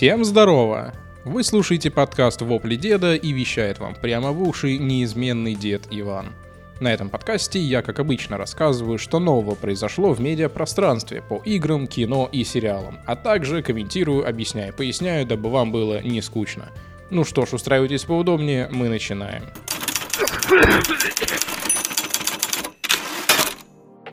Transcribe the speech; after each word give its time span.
Всем 0.00 0.24
здорово! 0.24 0.94
Вы 1.26 1.44
слушаете 1.44 1.90
подкаст 1.90 2.40
«Вопли 2.40 2.76
деда» 2.76 3.14
и 3.14 3.32
вещает 3.32 3.80
вам 3.80 3.94
прямо 3.94 4.32
в 4.32 4.42
уши 4.42 4.78
неизменный 4.78 5.54
дед 5.54 5.88
Иван. 5.90 6.32
На 6.80 6.90
этом 6.90 7.10
подкасте 7.10 7.58
я, 7.58 7.82
как 7.82 7.98
обычно, 7.98 8.38
рассказываю, 8.38 8.96
что 8.96 9.18
нового 9.18 9.54
произошло 9.56 10.14
в 10.14 10.20
медиапространстве 10.22 11.20
по 11.20 11.42
играм, 11.44 11.86
кино 11.86 12.30
и 12.32 12.44
сериалам, 12.44 13.00
а 13.04 13.14
также 13.14 13.62
комментирую, 13.62 14.26
объясняю, 14.26 14.72
поясняю, 14.72 15.26
дабы 15.26 15.50
вам 15.50 15.70
было 15.70 16.00
не 16.00 16.22
скучно. 16.22 16.70
Ну 17.10 17.26
что 17.26 17.44
ж, 17.44 17.52
устраивайтесь 17.52 18.04
поудобнее, 18.04 18.70
мы 18.72 18.88
начинаем. 18.88 19.42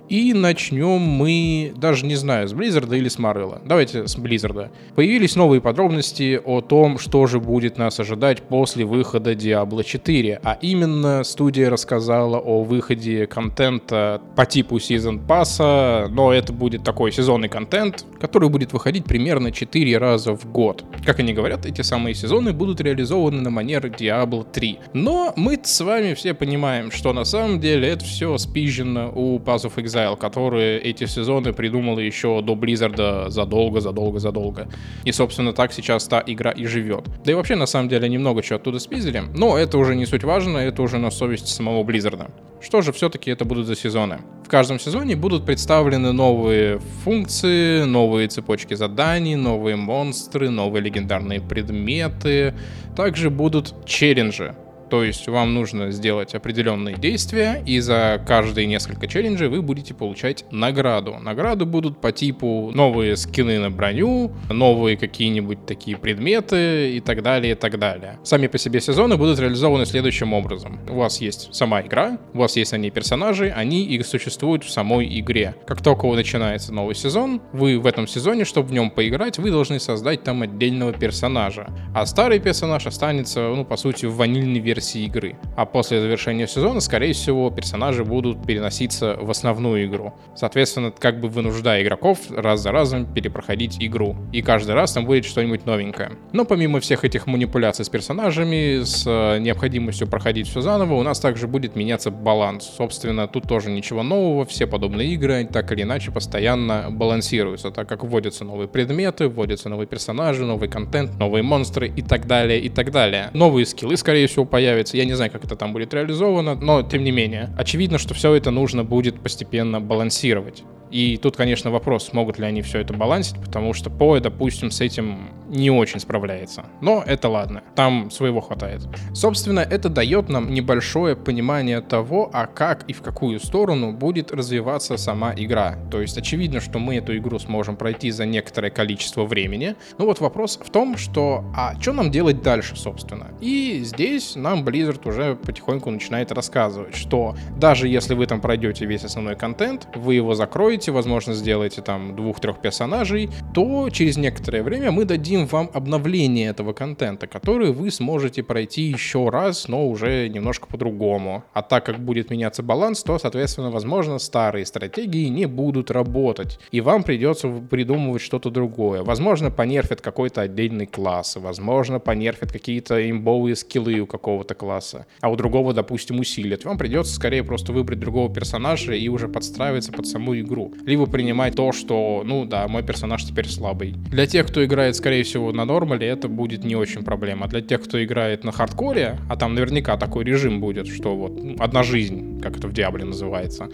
И 0.10 0.34
начнем 0.34 1.00
мы, 1.00 1.74
даже 1.76 2.06
не 2.06 2.16
знаю, 2.16 2.48
с 2.48 2.54
Blizzard 2.54 2.96
или 2.98 3.10
с 3.10 3.18
Marvel. 3.18 3.60
Давайте 3.66 4.08
с 4.08 4.18
Blizzard. 4.18 4.70
Появились 4.96 5.36
новые 5.36 5.60
подробности 5.60 6.40
о 6.44 6.62
том, 6.62 6.98
что 6.98 7.28
же 7.28 7.42
будет 7.42 7.78
нас 7.78 8.00
ожидать 8.00 8.42
после 8.44 8.86
выхода 8.86 9.34
Diablo 9.34 9.84
4. 9.84 10.40
А 10.44 10.58
именно, 10.62 11.24
студия 11.26 11.70
рассказала 11.70 12.38
о 12.38 12.64
выходе 12.64 13.28
контента 13.28 14.22
по 14.38 14.46
типу 14.46 14.78
Season 14.78 15.20
Pass, 15.28 16.08
но 16.08 16.32
это 16.32 16.54
будет 16.54 16.84
такой 16.84 17.12
сезонный 17.12 17.50
контент, 17.50 18.06
который 18.20 18.48
будет 18.48 18.72
выходить 18.72 19.03
примерно 19.03 19.52
4 19.52 19.98
раза 19.98 20.34
в 20.34 20.50
год. 20.50 20.86
Как 21.06 21.20
они 21.20 21.34
говорят, 21.34 21.66
эти 21.66 21.81
самые 21.81 22.16
сезоны 22.16 22.53
будут 22.53 22.80
реализованы 22.80 23.42
на 23.42 23.50
манер 23.50 23.88
Diablo 23.88 24.46
3. 24.50 24.80
Но 24.94 25.34
мы 25.36 25.59
с 25.62 25.81
вами 25.81 26.14
все 26.14 26.34
понимаем, 26.34 26.92
что 26.92 27.12
на 27.12 27.26
самом 27.26 27.59
деле 27.59 27.90
это 27.90 28.06
все 28.06 28.38
спизжено 28.38 29.12
у 29.14 29.38
Pass 29.40 29.66
of 29.66 29.76
Exile 29.76 29.97
Exile, 29.98 30.17
которые 30.17 30.80
эти 30.80 31.06
сезоны 31.06 31.53
придумала 31.53 32.00
еще 32.00 32.42
до 32.42 32.53
Blizzard 32.53 33.30
задолго, 33.30 33.81
задолго, 33.81 34.20
задолго. 34.20 34.67
И, 35.06 35.12
собственно, 35.12 35.53
так 35.53 35.73
сейчас 35.73 36.08
та 36.08 36.23
игра 36.26 36.52
и 36.52 36.66
живет. 36.66 37.06
Да 37.26 37.31
и 37.31 37.36
вообще, 37.36 37.56
на 37.56 37.66
самом 37.66 37.90
деле, 37.90 38.09
немного 38.09 38.42
чего 38.42 38.58
оттуда 38.58 38.80
спиздили, 38.80 39.23
но 39.36 39.58
это 39.58 39.78
уже 39.78 39.95
не 39.95 40.06
суть 40.06 40.23
важно, 40.23 40.58
это 40.59 40.81
уже 40.81 40.98
на 40.98 41.12
совести 41.12 41.50
самого 41.50 41.84
Blizzard. 41.84 42.30
Что 42.62 42.81
же 42.81 42.92
все-таки 42.92 43.31
это 43.31 43.45
будут 43.45 43.68
за 43.68 43.75
сезоны? 43.75 44.20
В 44.45 44.50
каждом 44.50 44.80
сезоне 44.80 45.16
будут 45.16 45.45
представлены 45.45 46.14
новые 46.14 46.80
функции, 47.03 47.84
новые 47.84 48.28
цепочки 48.28 48.73
заданий, 48.75 49.36
новые 49.36 49.75
монстры, 49.75 50.50
новые 50.50 50.81
легендарные 50.81 51.42
предметы. 51.42 52.53
Также 52.95 53.30
будут 53.30 53.75
челленджи, 53.86 54.56
то 54.90 55.04
есть 55.04 55.28
вам 55.28 55.54
нужно 55.54 55.92
сделать 55.92 56.34
определенные 56.34 56.96
действия, 56.96 57.62
и 57.66 57.80
за 57.80 58.22
каждые 58.26 58.68
несколько 58.68 59.08
челленджей 59.08 59.50
вы 59.50 59.62
будете 59.62 59.94
получать 59.94 60.46
награду. 60.52 61.18
Награды 61.20 61.66
будут 61.66 62.00
по 62.02 62.12
типу 62.12 62.72
новые 62.74 63.18
скины 63.18 63.60
на 63.60 63.70
броню, 63.70 64.32
новые 64.50 64.98
какие-нибудь 64.98 65.66
такие 65.66 65.98
предметы 65.98 66.96
и 66.96 67.00
так 67.00 67.22
далее, 67.22 67.54
и 67.54 67.56
так 67.56 67.78
далее. 67.80 68.20
Сами 68.24 68.48
по 68.48 68.58
себе 68.58 68.80
сезоны 68.80 69.18
будут 69.18 69.40
реализованы 69.40 69.86
следующим 69.86 70.34
образом. 70.34 70.80
У 70.90 70.96
вас 70.96 71.22
есть 71.22 71.54
сама 71.54 71.82
игра, 71.82 72.18
у 72.34 72.40
вас 72.40 72.56
есть 72.56 72.74
они 72.74 72.90
персонажи, 72.90 73.54
они 73.56 73.86
и 73.86 74.02
существуют 74.04 74.64
в 74.64 74.70
самой 74.70 75.20
игре. 75.20 75.56
Как 75.66 75.82
только 75.82 76.08
начинается 76.08 76.74
новый 76.74 76.96
сезон, 76.96 77.42
вы 77.52 77.80
в 77.80 77.86
этом 77.86 78.08
сезоне, 78.08 78.46
чтобы 78.46 78.70
в 78.70 78.72
нем 78.72 78.90
поиграть, 78.90 79.38
вы 79.38 79.52
должны 79.52 79.80
создать 79.80 80.24
там 80.24 80.42
отдельного 80.42 80.94
персонажа. 80.94 81.68
А 81.94 82.06
старый 82.06 82.40
персонаж 82.40 82.88
останется, 82.88 83.42
ну, 83.56 83.66
по 83.66 83.78
сути, 83.78 84.06
в 84.06 84.16
ванильной 84.16 84.59
версии 84.59 84.77
версии 84.78 85.06
игры. 85.06 85.36
А 85.56 85.66
после 85.66 86.00
завершения 86.00 86.48
сезона, 86.48 86.82
скорее 86.82 87.14
всего, 87.14 87.50
персонажи 87.50 88.04
будут 88.04 88.46
переноситься 88.46 89.18
в 89.20 89.30
основную 89.32 89.88
игру. 89.88 90.14
Соответственно, 90.36 90.92
как 90.92 91.20
бы 91.20 91.30
вынуждая 91.30 91.82
игроков 91.82 92.20
раз 92.30 92.62
за 92.62 92.72
разом 92.72 93.12
перепроходить 93.12 93.78
игру. 93.80 94.16
И 94.32 94.42
каждый 94.44 94.76
раз 94.76 94.94
там 94.94 95.06
будет 95.06 95.26
что-нибудь 95.26 95.66
новенькое. 95.66 96.12
Но 96.32 96.46
помимо 96.46 96.80
всех 96.80 97.06
этих 97.06 97.26
манипуляций 97.26 97.86
с 97.86 97.90
персонажами, 97.90 98.84
с 98.84 99.04
э, 99.08 99.40
необходимостью 99.40 100.08
проходить 100.08 100.48
все 100.48 100.62
заново, 100.62 100.94
у 100.94 101.04
нас 101.04 101.20
также 101.20 101.48
будет 101.48 101.76
меняться 101.76 102.12
баланс. 102.12 102.72
Собственно, 102.78 103.28
тут 103.28 103.48
тоже 103.48 103.72
ничего 103.72 104.04
нового, 104.04 104.46
все 104.46 104.68
подобные 104.68 105.08
игры 105.14 105.48
так 105.52 105.72
или 105.72 105.82
иначе 105.82 106.12
постоянно 106.12 106.88
балансируются, 106.92 107.72
так 107.72 107.90
как 107.90 108.04
вводятся 108.04 108.46
новые 108.46 108.68
предметы, 108.68 109.28
вводятся 109.28 109.70
новые 109.70 109.88
персонажи, 109.88 110.46
новый 110.46 110.70
контент, 110.70 111.18
новые 111.18 111.42
монстры 111.42 111.88
и 111.88 112.04
так 112.04 112.28
далее, 112.28 112.59
и 112.59 112.70
так 112.70 112.92
далее. 112.92 113.32
Новые 113.34 113.66
скиллы, 113.66 113.98
скорее 113.98 114.28
всего, 114.28 114.46
появятся 114.46 114.66
появится. 114.67 114.97
Я 114.97 115.05
не 115.05 115.13
знаю, 115.13 115.31
как 115.31 115.45
это 115.45 115.55
там 115.55 115.73
будет 115.73 115.94
реализовано, 115.94 116.55
но 116.55 116.83
тем 116.83 117.03
не 117.03 117.11
менее. 117.11 117.50
Очевидно, 117.57 117.97
что 117.97 118.13
все 118.13 118.33
это 118.33 118.51
нужно 118.51 118.83
будет 118.83 119.19
постепенно 119.22 119.79
балансировать. 119.79 120.63
И 120.92 121.18
тут, 121.18 121.36
конечно, 121.36 121.72
вопрос, 121.72 122.06
смогут 122.06 122.40
ли 122.40 122.46
они 122.46 122.62
все 122.62 122.80
это 122.80 122.94
балансить, 122.94 123.40
потому 123.40 123.74
что 123.74 123.90
Поe, 123.90 124.20
допустим, 124.20 124.72
с 124.72 124.81
этим 124.81 125.30
не 125.50 125.72
очень 125.72 126.00
справляется. 126.00 126.66
Но 126.81 127.03
это 127.06 127.30
ладно, 127.30 127.64
там 127.75 128.12
своего 128.12 128.42
хватает. 128.42 128.81
Собственно, 129.14 129.59
это 129.59 129.90
дает 129.90 130.30
нам 130.30 130.53
небольшое 130.53 131.16
понимание 131.16 131.81
того, 131.81 132.30
а 132.34 132.47
как 132.47 132.84
и 132.90 132.94
в 132.94 133.02
какую 133.02 133.40
сторону 133.40 133.92
будет 133.92 134.31
развиваться 134.31 134.97
сама 134.97 135.34
игра. 135.36 135.78
То 135.90 136.02
есть 136.02 136.18
очевидно, 136.18 136.59
что 136.59 136.80
мы 136.80 136.97
эту 136.97 137.18
игру 137.18 137.40
сможем 137.40 137.76
пройти 137.76 138.12
за 138.12 138.26
некоторое 138.26 138.70
количество 138.70 139.26
времени. 139.26 139.76
Но 139.97 140.06
вот 140.06 140.20
вопрос 140.20 140.59
в 140.62 140.70
том, 140.70 140.97
что 140.97 141.46
а 141.56 141.80
что 141.80 141.94
нам 141.94 142.12
делать 142.12 142.42
дальше, 142.42 142.76
собственно? 142.76 143.28
И 143.40 143.81
здесь 143.84 144.36
нам 144.36 144.64
Blizzard 144.64 145.08
уже 145.08 145.36
потихоньку 145.36 145.90
начинает 145.92 146.31
рассказывать, 146.31 146.96
что 146.96 147.36
даже 147.58 147.88
если 147.88 148.14
вы 148.14 148.26
там 148.26 148.42
пройдете 148.42 148.86
весь 148.86 149.03
основной 149.03 149.36
контент, 149.36 149.88
вы 149.96 150.16
его 150.16 150.34
закроете, 150.36 150.77
возможно, 150.86 151.34
сделаете 151.34 151.82
там 151.82 152.16
двух-трех 152.16 152.62
персонажей, 152.62 153.30
то 153.54 153.90
через 153.90 154.18
некоторое 154.18 154.64
время 154.64 154.92
мы 154.92 155.06
дадим 155.06 155.46
вам 155.46 155.70
обновление 155.74 156.50
этого 156.50 156.74
контента, 156.74 157.28
который 157.28 157.72
вы 157.72 157.92
сможете 157.92 158.44
пройти 158.44 158.84
еще 158.84 159.30
раз, 159.30 159.68
но 159.68 159.88
уже 159.88 160.30
немножко 160.30 160.68
по-другому. 160.68 161.44
А 161.54 161.62
так 161.62 161.86
как 161.86 162.00
будет 162.00 162.30
меняться 162.30 162.64
баланс, 162.64 163.04
то, 163.04 163.18
соответственно, 163.18 163.72
возможно, 163.72 164.20
старые 164.20 164.66
стратегии 164.66 165.28
не 165.28 165.46
будут 165.46 165.92
работать, 165.92 166.60
и 166.72 166.82
вам 166.82 167.04
придется 167.04 167.50
придумывать 167.50 168.22
что-то 168.22 168.50
другое. 168.50 169.04
Возможно, 169.04 169.52
понерфят 169.52 170.02
какой-то 170.02 170.42
отдельный 170.42 170.86
класс, 170.86 171.36
возможно, 171.38 172.00
понерфят 172.00 172.52
какие-то 172.52 173.09
имбовые 173.09 173.56
скиллы 173.56 174.00
у 174.00 174.08
какого-то 174.08 174.56
класса, 174.56 175.06
а 175.22 175.30
у 175.30 175.36
другого, 175.36 175.74
допустим, 175.74 176.20
усилят. 176.20 176.66
Вам 176.66 176.78
придется 176.78 177.14
скорее 177.14 177.44
просто 177.44 177.74
выбрать 177.74 178.00
другого 178.00 178.34
персонажа 178.34 178.94
и 178.94 179.08
уже 179.08 179.28
подстраиваться 179.28 179.92
под 179.92 180.08
саму 180.08 180.38
игру. 180.40 180.66
Либо 180.85 181.05
принимать 181.05 181.55
то, 181.55 181.72
что, 181.72 182.23
ну 182.25 182.45
да, 182.45 182.67
мой 182.67 182.83
персонаж 182.83 183.23
теперь 183.23 183.47
слабый. 183.47 183.94
Для 184.09 184.28
тех, 184.28 184.47
кто 184.47 184.63
играет, 184.63 184.95
скорее 184.95 185.23
всего, 185.23 185.51
на 185.51 185.66
нормале 185.66 186.07
это 186.07 186.28
будет 186.28 186.63
не 186.63 186.75
очень 186.75 187.03
проблема. 187.03 187.47
Для 187.47 187.61
тех, 187.61 187.81
кто 187.83 188.03
играет 188.03 188.44
на 188.44 188.51
хардкоре, 188.51 189.17
а 189.29 189.35
там 189.35 189.55
наверняка 189.55 189.97
такой 189.97 190.23
режим 190.23 190.59
будет, 190.59 190.88
что 190.88 191.16
вот 191.16 191.41
ну, 191.41 191.55
одна 191.59 191.83
жизнь, 191.83 192.41
как 192.41 192.57
это 192.57 192.67
в 192.67 192.73
Диабле 192.73 193.05
называется, 193.05 193.69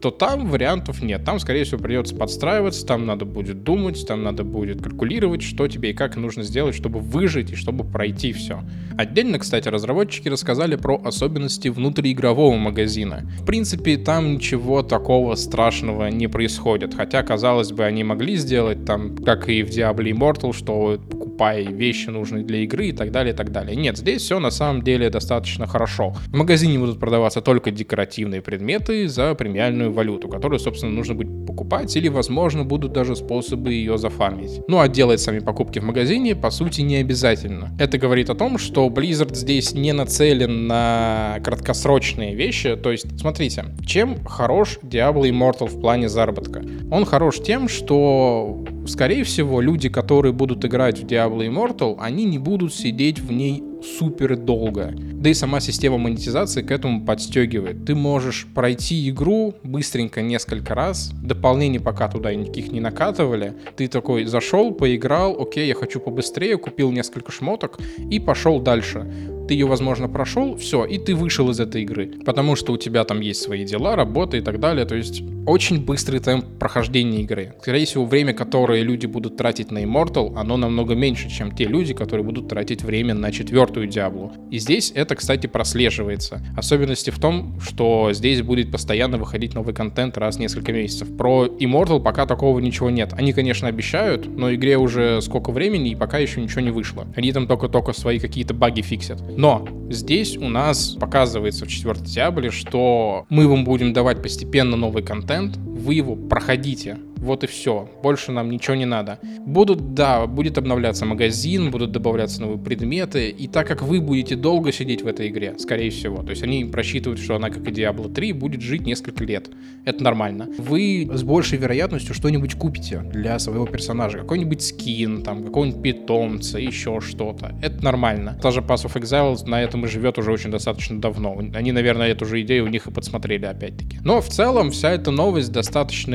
то 0.00 0.10
там 0.10 0.48
вариантов 0.48 1.02
нет. 1.02 1.24
Там, 1.24 1.38
скорее 1.38 1.64
всего, 1.64 1.80
придется 1.80 2.14
подстраиваться, 2.14 2.86
там 2.86 3.06
надо 3.06 3.24
будет 3.24 3.62
думать, 3.62 4.06
там 4.06 4.22
надо 4.22 4.44
будет 4.44 4.82
калькулировать, 4.82 5.42
что 5.42 5.68
тебе 5.68 5.90
и 5.90 5.94
как 5.94 6.16
нужно 6.16 6.42
сделать, 6.42 6.74
чтобы 6.74 7.00
выжить 7.00 7.52
и 7.52 7.56
чтобы 7.56 7.84
пройти 7.84 8.32
все. 8.32 8.62
Отдельно, 8.96 9.38
кстати, 9.38 9.68
разработчики 9.68 10.28
рассказали 10.28 10.76
про 10.76 11.00
особенности 11.04 11.68
внутриигрового 11.68 12.56
магазина. 12.56 13.28
В 13.40 13.44
принципе, 13.44 13.96
там 13.96 14.34
ничего 14.34 14.82
такого 14.82 15.34
страшного 15.34 16.08
не 16.08 16.28
происходит, 16.28 16.94
хотя, 16.94 17.22
казалось 17.22 17.72
бы, 17.72 17.84
они 17.84 18.04
могли 18.04 18.36
сделать 18.36 18.84
там, 18.84 19.16
как 19.16 19.48
и 19.48 19.62
в 19.62 19.70
Diablo 19.70 20.10
Immortal, 20.10 20.52
что 20.52 20.98
покупай 21.10 21.64
вещи 21.64 22.10
нужные 22.10 22.44
для 22.44 22.58
игры 22.58 22.88
и 22.88 22.92
так 22.92 23.10
далее, 23.10 23.32
и 23.32 23.36
так 23.36 23.50
далее. 23.52 23.76
Нет, 23.76 23.96
здесь 23.96 24.22
все 24.22 24.38
на 24.38 24.50
самом 24.50 24.82
деле 24.82 25.08
достаточно 25.10 25.66
хорошо. 25.66 26.14
В 26.28 26.36
магазине 26.36 26.78
будут 26.78 26.98
продаваться 27.00 27.40
только 27.40 27.70
декоративные 27.70 28.42
предметы 28.42 29.08
за 29.08 29.34
премиальную 29.34 29.89
фиатную 29.90 29.92
валюту, 29.92 30.28
которую, 30.28 30.58
собственно, 30.58 30.92
нужно 30.92 31.14
будет 31.14 31.46
покупать, 31.46 31.96
или, 31.96 32.08
возможно, 32.08 32.64
будут 32.64 32.92
даже 32.92 33.16
способы 33.16 33.72
ее 33.72 33.98
зафармить. 33.98 34.60
Ну 34.68 34.78
а 34.78 34.88
делать 34.88 35.20
сами 35.20 35.40
покупки 35.40 35.78
в 35.80 35.84
магазине, 35.84 36.34
по 36.34 36.50
сути, 36.50 36.82
не 36.82 36.96
обязательно. 36.96 37.70
Это 37.78 37.98
говорит 37.98 38.30
о 38.30 38.34
том, 38.34 38.58
что 38.58 38.88
Blizzard 38.88 39.34
здесь 39.34 39.74
не 39.74 39.92
нацелен 39.92 40.66
на 40.66 41.38
краткосрочные 41.44 42.34
вещи. 42.34 42.76
То 42.76 42.92
есть, 42.92 43.06
смотрите, 43.18 43.64
чем 43.84 44.24
хорош 44.24 44.78
Diablo 44.82 45.22
Immortal 45.22 45.66
в 45.68 45.80
плане 45.80 46.08
заработка? 46.08 46.62
Он 46.90 47.04
хорош 47.04 47.40
тем, 47.40 47.68
что, 47.68 48.64
скорее 48.86 49.24
всего, 49.24 49.60
люди, 49.60 49.88
которые 49.88 50.32
будут 50.32 50.64
играть 50.64 51.00
в 51.00 51.06
Diablo 51.06 51.46
Immortal, 51.46 51.96
они 51.98 52.24
не 52.24 52.38
будут 52.38 52.74
сидеть 52.74 53.18
в 53.18 53.32
ней 53.32 53.62
супер 53.84 54.36
долго. 54.36 54.92
Да 54.94 55.30
и 55.30 55.34
сама 55.34 55.60
система 55.60 55.98
монетизации 55.98 56.62
к 56.62 56.70
этому 56.70 57.04
подстегивает. 57.04 57.84
Ты 57.84 57.94
можешь 57.94 58.46
пройти 58.54 59.08
игру 59.10 59.54
быстренько 59.62 60.22
несколько 60.22 60.74
раз, 60.74 61.10
дополнений 61.22 61.80
пока 61.80 62.08
туда 62.08 62.34
никаких 62.34 62.72
не 62.72 62.80
накатывали. 62.80 63.54
Ты 63.76 63.88
такой 63.88 64.24
зашел, 64.24 64.72
поиграл, 64.72 65.40
окей, 65.40 65.66
я 65.66 65.74
хочу 65.74 66.00
побыстрее, 66.00 66.56
купил 66.56 66.90
несколько 66.90 67.32
шмоток 67.32 67.78
и 67.98 68.18
пошел 68.18 68.60
дальше 68.60 69.06
ты 69.50 69.54
ее, 69.54 69.66
возможно, 69.66 70.08
прошел, 70.08 70.54
все, 70.54 70.84
и 70.84 70.96
ты 70.96 71.12
вышел 71.16 71.50
из 71.50 71.58
этой 71.58 71.82
игры. 71.82 72.12
Потому 72.24 72.54
что 72.54 72.72
у 72.72 72.76
тебя 72.76 73.02
там 73.02 73.20
есть 73.20 73.42
свои 73.42 73.64
дела, 73.64 73.96
работа 73.96 74.36
и 74.36 74.40
так 74.40 74.60
далее. 74.60 74.86
То 74.86 74.94
есть 74.94 75.24
очень 75.44 75.84
быстрый 75.84 76.20
темп 76.20 76.44
прохождения 76.60 77.22
игры. 77.22 77.54
Скорее 77.60 77.84
всего, 77.84 78.04
время, 78.04 78.32
которое 78.32 78.82
люди 78.82 79.06
будут 79.06 79.36
тратить 79.36 79.72
на 79.72 79.82
Immortal, 79.82 80.34
оно 80.36 80.56
намного 80.56 80.94
меньше, 80.94 81.28
чем 81.28 81.50
те 81.50 81.64
люди, 81.64 81.94
которые 81.94 82.24
будут 82.24 82.48
тратить 82.48 82.84
время 82.84 83.14
на 83.14 83.32
четвертую 83.32 83.88
Диаблу. 83.88 84.32
И 84.52 84.58
здесь 84.58 84.92
это, 84.94 85.16
кстати, 85.16 85.48
прослеживается. 85.48 86.40
Особенности 86.56 87.10
в 87.10 87.18
том, 87.18 87.58
что 87.60 88.10
здесь 88.12 88.42
будет 88.42 88.70
постоянно 88.70 89.16
выходить 89.16 89.54
новый 89.54 89.74
контент 89.74 90.16
раз 90.18 90.36
в 90.36 90.40
несколько 90.40 90.72
месяцев. 90.72 91.16
Про 91.16 91.46
Immortal 91.46 92.00
пока 92.00 92.26
такого 92.26 92.60
ничего 92.60 92.90
нет. 92.90 93.14
Они, 93.14 93.32
конечно, 93.32 93.66
обещают, 93.66 94.26
но 94.26 94.54
игре 94.54 94.78
уже 94.78 95.20
сколько 95.22 95.50
времени, 95.50 95.90
и 95.90 95.96
пока 95.96 96.18
еще 96.18 96.40
ничего 96.40 96.60
не 96.60 96.70
вышло. 96.70 97.08
Они 97.16 97.32
там 97.32 97.48
только-только 97.48 97.92
свои 97.92 98.20
какие-то 98.20 98.54
баги 98.54 98.82
фиксят. 98.82 99.20
Но 99.40 99.66
здесь 99.88 100.36
у 100.36 100.50
нас 100.50 100.90
показывается 101.00 101.64
в 101.64 101.68
четвертой 101.68 102.04
Диабле, 102.08 102.50
что 102.50 103.24
мы 103.30 103.48
вам 103.48 103.64
будем 103.64 103.94
давать 103.94 104.20
постепенно 104.22 104.76
новый 104.76 105.02
контент, 105.02 105.56
вы 105.80 105.94
его 105.94 106.14
проходите. 106.16 106.98
Вот 107.20 107.44
и 107.44 107.46
все. 107.46 107.88
Больше 108.02 108.32
нам 108.32 108.50
ничего 108.50 108.74
не 108.74 108.86
надо. 108.86 109.18
Будут, 109.40 109.94
да, 109.94 110.26
будет 110.26 110.56
обновляться 110.56 111.04
магазин, 111.04 111.70
будут 111.70 111.92
добавляться 111.92 112.40
новые 112.40 112.58
предметы. 112.58 113.28
И 113.28 113.46
так 113.46 113.66
как 113.66 113.82
вы 113.82 114.00
будете 114.00 114.36
долго 114.36 114.72
сидеть 114.72 115.02
в 115.02 115.06
этой 115.06 115.28
игре, 115.28 115.54
скорее 115.58 115.90
всего, 115.90 116.22
то 116.22 116.30
есть 116.30 116.42
они 116.42 116.64
просчитывают, 116.64 117.20
что 117.20 117.36
она, 117.36 117.50
как 117.50 117.66
и 117.68 117.70
Diablo 117.70 118.12
3, 118.12 118.32
будет 118.32 118.62
жить 118.62 118.86
несколько 118.86 119.22
лет. 119.24 119.50
Это 119.84 120.02
нормально. 120.02 120.48
Вы 120.56 121.10
с 121.12 121.22
большей 121.22 121.58
вероятностью 121.58 122.14
что-нибудь 122.14 122.54
купите 122.54 123.00
для 123.00 123.38
своего 123.38 123.66
персонажа. 123.66 124.18
Какой-нибудь 124.20 124.62
скин, 124.62 125.22
там, 125.22 125.44
какого-нибудь 125.44 125.82
питомца, 125.82 126.58
еще 126.58 127.00
что-то. 127.00 127.54
Это 127.60 127.84
нормально. 127.84 128.38
Даже 128.42 128.60
Pass 128.60 128.86
of 128.86 128.94
Exile 128.94 129.46
на 129.46 129.62
этом 129.62 129.84
и 129.84 129.88
живет 129.88 130.16
уже 130.16 130.32
очень 130.32 130.50
достаточно 130.50 130.98
давно. 130.98 131.38
Они, 131.54 131.72
наверное, 131.72 132.08
эту 132.08 132.24
же 132.24 132.40
идею 132.40 132.64
у 132.64 132.68
них 132.68 132.86
и 132.86 132.90
подсмотрели 132.90 133.44
опять-таки. 133.44 133.98
Но 134.04 134.22
в 134.22 134.28
целом 134.28 134.70
вся 134.70 134.90
эта 134.92 135.10
новость 135.10 135.52
достаточно 135.52 135.69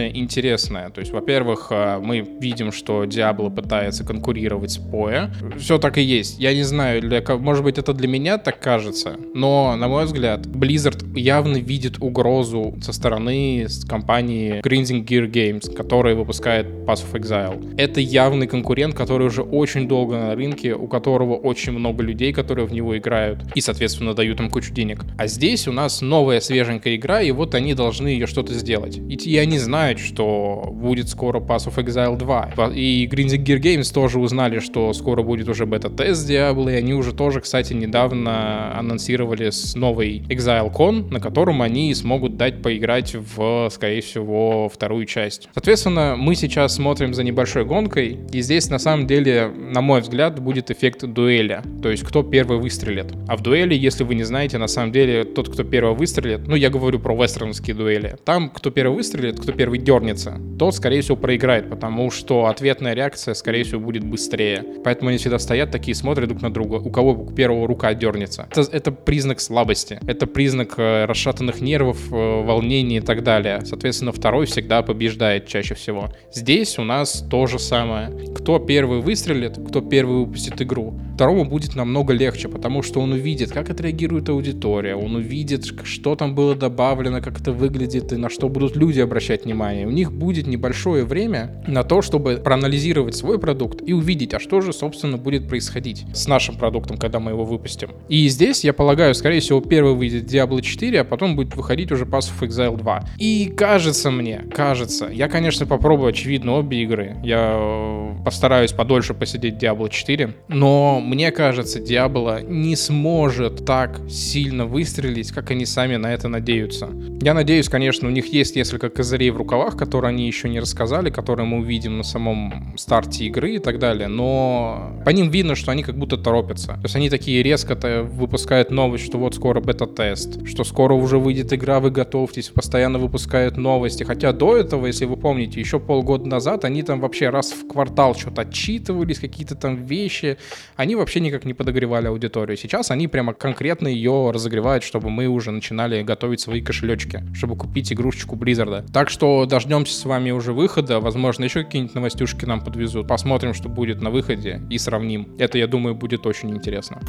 интересная. 0.10 0.90
То 0.90 1.00
есть, 1.00 1.12
во-первых, 1.12 1.68
э, 1.72 2.00
мы 2.02 2.20
видим, 2.20 2.72
что 2.72 3.06
Diablo 3.06 3.54
пытается 3.54 4.04
конкурировать 4.04 4.72
с 4.72 4.80
Poe. 4.80 5.58
Все 5.58 5.78
так 5.78 5.98
и 5.98 6.02
есть. 6.02 6.40
Я 6.40 6.54
не 6.54 6.64
знаю, 6.64 7.02
для, 7.02 7.24
может 7.38 7.64
быть, 7.64 7.78
это 7.78 7.94
для 7.94 8.08
меня 8.08 8.38
так 8.38 8.60
кажется, 8.60 9.18
но, 9.34 9.76
на 9.76 9.88
мой 9.88 10.06
взгляд, 10.06 10.46
Blizzard 10.46 11.18
явно 11.18 11.58
видит 11.58 12.02
угрозу 12.02 12.76
со 12.82 12.94
стороны 12.94 13.68
компании 13.88 14.62
Grinding 14.62 15.06
Gear 15.06 15.30
Games, 15.30 15.74
которая 15.74 16.16
выпускает 16.16 16.68
Pass 16.68 17.04
of 17.04 17.14
Exile. 17.14 17.76
Это 17.78 18.00
явный 18.02 18.48
конкурент, 18.48 18.96
который 18.96 19.28
уже 19.28 19.42
очень 19.42 19.88
долго 19.88 20.18
на 20.18 20.36
рынке, 20.36 20.76
у 20.76 20.88
которого 20.88 21.36
очень 21.36 21.74
много 21.74 22.04
людей, 22.04 22.34
которые 22.34 22.68
в 22.68 22.74
него 22.74 22.98
играют 22.98 23.40
и, 23.56 23.62
соответственно, 23.62 24.14
дают 24.14 24.40
им 24.40 24.50
кучу 24.50 24.74
денег. 24.74 25.04
А 25.18 25.28
здесь 25.28 25.68
у 25.68 25.72
нас 25.72 26.02
новая 26.02 26.40
свеженькая 26.40 26.96
игра, 26.96 27.22
и 27.22 27.32
вот 27.32 27.56
они 27.56 27.74
должны 27.74 28.08
ее 28.10 28.28
что-то 28.28 28.54
сделать. 28.54 28.98
И 28.98 29.38
они 29.46 29.58
знают, 29.60 30.00
что 30.00 30.70
будет 30.72 31.10
скоро 31.10 31.40
Pass 31.40 31.68
of 31.68 31.76
Exile 31.76 32.18
2. 32.18 32.72
И 32.76 33.08
Green 33.08 33.28
Gear 33.28 33.60
Games 33.60 33.94
тоже 33.94 34.20
узнали, 34.20 34.60
что 34.60 34.92
скоро 34.94 35.24
будет 35.24 35.48
уже 35.48 35.66
бета-тест 35.66 36.30
Diablo, 36.30 36.72
и 36.72 36.76
они 36.76 36.94
уже 36.94 37.14
тоже, 37.14 37.42
кстати, 37.42 37.74
недавно 37.74 38.78
анонсировали 38.78 39.50
с 39.50 39.76
новой 39.76 40.20
Exile 40.30 40.72
Con, 40.74 41.12
на 41.12 41.20
котором 41.20 41.62
они 41.62 41.94
смогут 41.94 42.38
дать 42.38 42.62
поиграть 42.62 43.16
в, 43.16 43.70
скорее 43.72 44.02
всего, 44.02 44.70
вторую 44.70 45.06
часть. 45.06 45.50
Соответственно, 45.54 46.16
мы 46.18 46.36
сейчас 46.36 46.76
смотрим 46.76 47.14
за 47.14 47.24
небольшой 47.24 47.66
гонкой, 47.66 48.20
и 48.32 48.42
здесь, 48.42 48.70
на 48.70 48.80
самом 48.80 49.08
деле, 49.08 49.48
на 49.48 49.82
мой 49.82 50.02
взгляд, 50.02 50.40
будет 50.40 50.72
эффект 50.72 51.06
дуэля. 51.06 51.64
То 51.82 51.90
есть, 51.90 52.04
кто 52.04 52.24
первый 52.24 52.58
выстрелит. 52.58 53.14
А 53.28 53.38
в 53.38 53.42
дуэли, 53.42 53.76
если 53.76 54.04
вы 54.04 54.16
не 54.16 54.24
знаете, 54.24 54.58
на 54.58 54.68
самом 54.68 54.92
деле, 54.92 55.24
тот, 55.24 55.50
кто 55.50 55.64
первый 55.64 55.96
выстрелит, 55.96 56.48
ну, 56.48 56.56
я 56.56 56.70
говорю 56.70 57.00
про 57.00 57.16
вестернские 57.16 57.76
дуэли, 57.76 58.18
там, 58.26 58.50
кто 58.50 58.72
первый 58.72 58.96
выстрелит, 58.96 59.35
кто 59.40 59.52
первый 59.52 59.80
дернется, 59.80 60.40
тот, 60.58 60.76
скорее 60.76 61.02
всего, 61.02 61.18
проиграет, 61.18 61.70
потому 61.70 62.12
что 62.12 62.46
ответная 62.46 62.94
реакция, 62.94 63.34
скорее 63.34 63.64
всего, 63.64 63.82
будет 63.82 64.04
быстрее. 64.04 64.64
Поэтому 64.84 65.10
они 65.10 65.18
всегда 65.18 65.40
стоят 65.40 65.72
такие, 65.72 65.96
смотрят 65.96 66.30
друг 66.30 66.42
на 66.42 66.54
друга, 66.54 66.76
у 66.76 66.90
кого 66.90 67.16
первого 67.32 67.68
рука 67.68 67.94
дернется. 67.94 68.48
Это, 68.52 68.62
это 68.72 68.92
признак 68.92 69.40
слабости, 69.40 70.00
это 70.08 70.28
признак 70.28 70.76
э, 70.78 71.06
расшатанных 71.06 71.62
нервов, 71.62 72.12
э, 72.12 72.16
волнений 72.16 72.98
и 72.98 73.02
так 73.02 73.24
далее. 73.24 73.62
Соответственно, 73.66 74.12
второй 74.12 74.46
всегда 74.46 74.82
побеждает 74.82 75.48
чаще 75.48 75.76
всего. 75.76 76.10
Здесь 76.34 76.80
у 76.80 76.84
нас 76.84 77.26
то 77.30 77.48
же 77.48 77.60
самое. 77.60 78.12
Кто 78.36 78.60
первый 78.60 79.02
выстрелит, 79.02 79.58
кто 79.68 79.82
первый 79.82 80.26
выпустит 80.26 80.62
игру, 80.62 81.00
второму 81.16 81.46
будет 81.46 81.76
намного 81.76 82.14
легче, 82.14 82.48
потому 82.48 82.82
что 82.82 83.02
он 83.02 83.12
увидит, 83.12 83.52
как 83.52 83.70
отреагирует 83.70 84.30
аудитория, 84.30 84.96
он 84.96 85.16
увидит, 85.16 85.66
что 85.84 86.16
там 86.16 86.36
было 86.36 86.56
добавлено, 86.56 87.22
как 87.22 87.40
это 87.40 87.52
выглядит 87.52 88.14
и 88.14 88.18
на 88.18 88.30
что 88.30 88.50
будут 88.50 88.76
люди 88.76 89.02
обращать 89.26 89.46
внимание. 89.46 89.88
У 89.88 89.92
них 89.92 90.12
будет 90.12 90.48
небольшое 90.48 91.04
время 91.04 91.64
на 91.68 91.84
то, 91.84 92.02
чтобы 92.02 92.38
проанализировать 92.38 93.16
свой 93.16 93.40
продукт 93.40 93.82
и 93.86 93.94
увидеть, 93.94 94.34
а 94.34 94.40
что 94.40 94.62
же, 94.62 94.72
собственно, 94.72 95.18
будет 95.18 95.48
происходить 95.48 96.06
с 96.14 96.28
нашим 96.28 96.58
продуктом, 96.58 96.98
когда 96.98 97.20
мы 97.20 97.32
его 97.32 97.44
выпустим. 97.44 97.90
И 98.08 98.28
здесь, 98.28 98.64
я 98.64 98.74
полагаю, 98.74 99.16
скорее 99.16 99.40
всего, 99.40 99.62
первый 99.62 99.96
выйдет 99.96 100.32
Diablo 100.32 100.62
4, 100.62 101.02
а 101.02 101.04
потом 101.04 101.36
будет 101.36 101.56
выходить 101.56 101.92
уже 101.92 102.06
Pass 102.06 102.30
of 102.32 102.48
Exile 102.48 102.78
2. 102.78 103.06
И 103.18 103.52
кажется 103.58 104.12
мне, 104.12 104.46
кажется, 104.54 105.08
я, 105.12 105.28
конечно, 105.28 105.66
попробую, 105.66 106.10
очевидно, 106.10 106.54
обе 106.54 106.84
игры. 106.84 107.16
Я 107.24 107.54
э, 107.56 108.24
постараюсь 108.24 108.74
подольше 108.74 109.14
посидеть 109.14 109.56
Diablo 109.56 109.90
4, 109.90 110.36
но 110.50 111.02
мне 111.04 111.32
кажется, 111.32 111.80
Diablo 111.80 112.44
не 112.48 112.76
сможет 112.76 113.66
так 113.66 114.02
сильно 114.08 114.66
выстрелить, 114.66 115.32
как 115.32 115.52
они 115.52 115.66
сами 115.66 115.96
на 115.96 116.14
это 116.14 116.28
надеются. 116.28 116.90
Я 117.22 117.34
надеюсь, 117.34 117.70
конечно, 117.70 118.08
у 118.08 118.12
них 118.12 118.32
есть 118.32 118.56
несколько 118.56 118.90
козырей 119.16 119.32
в 119.32 119.38
рукавах, 119.38 119.78
которые 119.78 120.10
они 120.10 120.28
еще 120.28 120.50
не 120.50 120.60
рассказали, 120.60 121.10
которые 121.10 121.46
мы 121.46 121.60
увидим 121.60 121.98
на 121.98 122.04
самом 122.04 122.74
старте 122.78 123.26
игры 123.26 123.56
и 123.56 123.60
так 123.60 123.80
далее, 123.80 124.08
но 124.08 124.92
по 125.06 125.12
ним 125.12 125.30
видно, 125.30 125.56
что 125.56 125.72
они 125.72 125.84
как 125.84 125.98
будто 125.98 126.18
торопятся. 126.18 126.74
То 126.74 126.84
есть 126.84 126.96
они 126.96 127.10
такие 127.10 127.44
резко-то 127.44 128.04
выпускают 128.04 128.72
новость, 128.72 129.06
что 129.06 129.18
вот 129.18 129.36
скоро 129.36 129.62
бета-тест, 129.62 130.46
что 130.46 130.64
скоро 130.64 130.94
уже 130.94 131.18
выйдет 131.18 131.54
игра, 131.54 131.80
вы 131.80 131.92
готовьтесь, 131.92 132.50
постоянно 132.50 133.00
выпускают 133.00 133.58
новости. 133.58 134.04
Хотя 134.04 134.34
до 134.34 134.58
этого, 134.58 134.88
если 134.88 135.06
вы 135.06 135.16
помните, 135.16 135.60
еще 135.62 135.80
полгода 135.80 136.28
назад 136.28 136.66
они 136.66 136.84
там 136.84 137.00
вообще 137.00 137.30
раз 137.30 137.54
в 137.54 137.68
квартал 137.68 138.16
что-то 138.16 138.42
отчитывались, 138.42 139.20
какие-то 139.20 139.56
там 139.56 139.86
вещи. 139.86 140.38
Они 140.76 140.96
вообще 140.96 141.22
никак 141.22 141.46
не 141.46 141.54
подогревали 141.54 142.08
аудиторию. 142.08 142.58
Сейчас 142.58 142.92
они 142.92 143.08
прямо 143.08 143.34
конкретно 143.34 143.88
ее 143.88 144.32
разогревают, 144.34 144.84
чтобы 144.84 145.10
мы 145.10 145.28
уже 145.28 145.52
начинали 145.52 146.04
готовить 146.04 146.42
свои 146.42 146.62
кошелечки, 146.62 147.24
чтобы 147.34 147.56
купить 147.56 147.94
игрушечку 147.94 148.36
Blizzard. 148.36 148.92
Так 148.92 149.05
что 149.10 149.46
дождемся 149.46 149.94
с 149.94 150.06
вами 150.06 150.32
уже 150.32 150.54
выхода. 150.54 151.00
Возможно, 151.00 151.44
еще 151.44 151.64
какие-нибудь 151.64 151.96
новостюшки 151.96 152.46
нам 152.46 152.62
подвезут. 152.62 153.08
Посмотрим, 153.08 153.54
что 153.54 153.70
будет 153.70 154.02
на 154.02 154.10
выходе 154.10 154.62
и 154.70 154.78
сравним. 154.78 155.36
Это, 155.40 155.58
я 155.58 155.68
думаю, 155.68 155.96
будет 155.96 156.26
очень 156.26 156.52
интересно. 156.52 157.00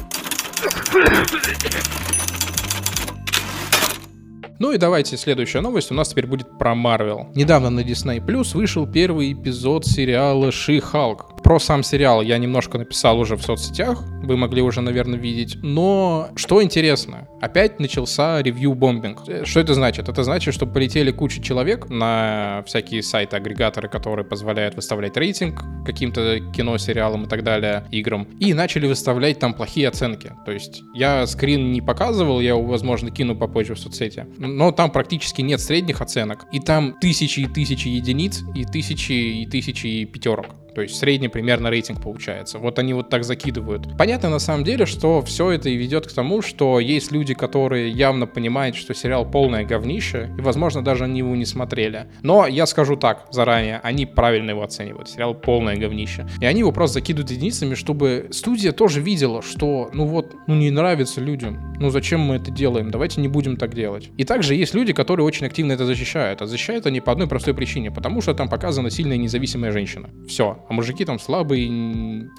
Ну 4.59 4.71
и 4.71 4.77
давайте 4.79 5.17
следующая 5.17 5.61
новость 5.61 5.91
у 5.91 5.93
нас 5.93 6.09
теперь 6.09 6.25
будет 6.25 6.57
про 6.57 6.73
Марвел. 6.73 7.27
Недавно 7.35 7.69
на 7.69 7.81
Disney 7.81 8.19
Plus 8.25 8.55
вышел 8.57 8.87
первый 8.87 9.33
эпизод 9.33 9.85
сериала 9.85 10.51
Ши 10.51 10.79
Халк. 10.79 11.43
Про 11.43 11.59
сам 11.59 11.83
сериал 11.83 12.23
я 12.23 12.39
немножко 12.39 12.79
написал 12.79 13.19
уже 13.19 13.35
в 13.35 13.43
соцсетях, 13.43 14.03
вы 14.23 14.35
могли 14.35 14.63
уже, 14.63 14.81
наверное, 14.81 15.19
видеть. 15.19 15.57
Но 15.61 16.29
что 16.35 16.63
интересно, 16.63 17.27
опять 17.41 17.79
начался 17.79 18.41
ревью-бомбинг. 18.41 19.45
Что 19.45 19.59
это 19.59 19.73
значит? 19.73 20.09
Это 20.09 20.23
значит, 20.23 20.53
что 20.53 20.65
полетели 20.65 21.11
куча 21.11 21.41
человек 21.41 21.89
на 21.89 22.63
всякие 22.65 23.01
сайты-агрегаторы, 23.01 23.89
которые 23.89 24.25
позволяют 24.25 24.75
выставлять 24.75 25.17
рейтинг 25.17 25.63
каким-то 25.85 26.39
кино, 26.53 26.77
сериалам 26.77 27.25
и 27.25 27.27
так 27.27 27.43
далее, 27.43 27.85
играм, 27.91 28.23
и 28.39 28.53
начали 28.53 28.87
выставлять 28.87 29.39
там 29.39 29.53
плохие 29.53 29.87
оценки. 29.87 30.33
То 30.45 30.51
есть 30.51 30.81
я 30.93 31.25
скрин 31.27 31.71
не 31.71 31.81
показывал, 31.81 32.39
я, 32.41 32.55
возможно, 32.55 33.11
кину 33.11 33.35
попозже 33.35 33.75
в 33.75 33.79
соцсети, 33.79 34.25
но 34.37 34.71
там 34.71 34.91
практически 34.91 35.41
нет 35.41 35.59
средних 35.59 36.01
оценок, 36.01 36.45
и 36.51 36.59
там 36.59 36.95
тысячи 36.99 37.41
и 37.41 37.47
тысячи 37.47 37.87
единиц, 37.87 38.43
и 38.55 38.65
тысячи 38.65 39.11
и 39.11 39.45
тысячи 39.45 40.05
пятерок. 40.05 40.47
То 40.77 40.83
есть 40.83 40.95
средний 40.95 41.27
примерно 41.27 41.71
рейтинг 41.71 42.03
получается. 42.03 42.59
Вот 42.59 42.77
они 42.77 42.93
вот 42.93 43.09
так 43.09 43.23
закидывают. 43.23 43.97
Понятно 43.97 44.29
на 44.29 44.37
самом 44.37 44.63
деле, 44.63 44.85
что 44.85 45.23
все 45.23 45.49
это 45.49 45.69
и 45.69 45.75
ведет 45.75 46.05
к 46.05 46.13
тому, 46.13 46.43
что 46.43 46.79
есть 46.79 47.11
люди, 47.11 47.33
которые 47.33 47.89
явно 47.89 48.27
понимают, 48.27 48.75
что 48.75 48.93
сериал 48.93 49.25
полное 49.25 49.65
говнище, 49.65 50.29
и, 50.37 50.41
возможно, 50.41 50.83
даже 50.83 51.05
они 51.05 51.17
его 51.17 51.35
не 51.35 51.45
смотрели. 51.45 52.11
Но 52.21 52.45
я 52.45 52.67
скажу 52.67 52.95
так 52.95 53.25
заранее, 53.31 53.79
они 53.81 54.05
правильно 54.05 54.51
его 54.51 54.61
оценивают. 54.61 55.09
Сериал 55.09 55.33
полное 55.33 55.77
говнище. 55.77 56.27
И 56.39 56.45
они 56.45 56.59
его 56.59 56.71
просто 56.71 56.99
закидывают 56.99 57.31
единицами, 57.31 57.73
чтобы 57.73 58.27
студия 58.29 58.71
тоже 58.71 59.01
видела, 59.01 59.41
что, 59.41 59.89
ну 59.95 60.05
вот, 60.05 60.35
ну 60.45 60.53
не 60.53 60.69
нравится 60.69 61.21
людям. 61.21 61.73
Ну 61.79 61.89
зачем 61.89 62.19
мы 62.19 62.35
это 62.35 62.51
делаем? 62.51 62.91
Давайте 62.91 63.19
не 63.19 63.27
будем 63.27 63.57
так 63.57 63.73
делать. 63.73 64.11
И 64.15 64.25
также 64.25 64.53
есть 64.53 64.75
люди, 64.75 64.93
которые 64.93 65.25
очень 65.25 65.47
активно 65.47 65.71
это 65.71 65.87
защищают. 65.87 66.43
А 66.43 66.45
защищают 66.45 66.85
они 66.85 67.01
по 67.01 67.11
одной 67.11 67.27
простой 67.27 67.55
причине. 67.55 67.89
Потому 67.89 68.21
что 68.21 68.35
там 68.35 68.47
показана 68.47 68.91
сильная 68.91 69.17
независимая 69.17 69.71
женщина. 69.71 70.11
Все. 70.27 70.63
А 70.69 70.73
мужики 70.73 71.05
там 71.05 71.19
слабые 71.19 71.67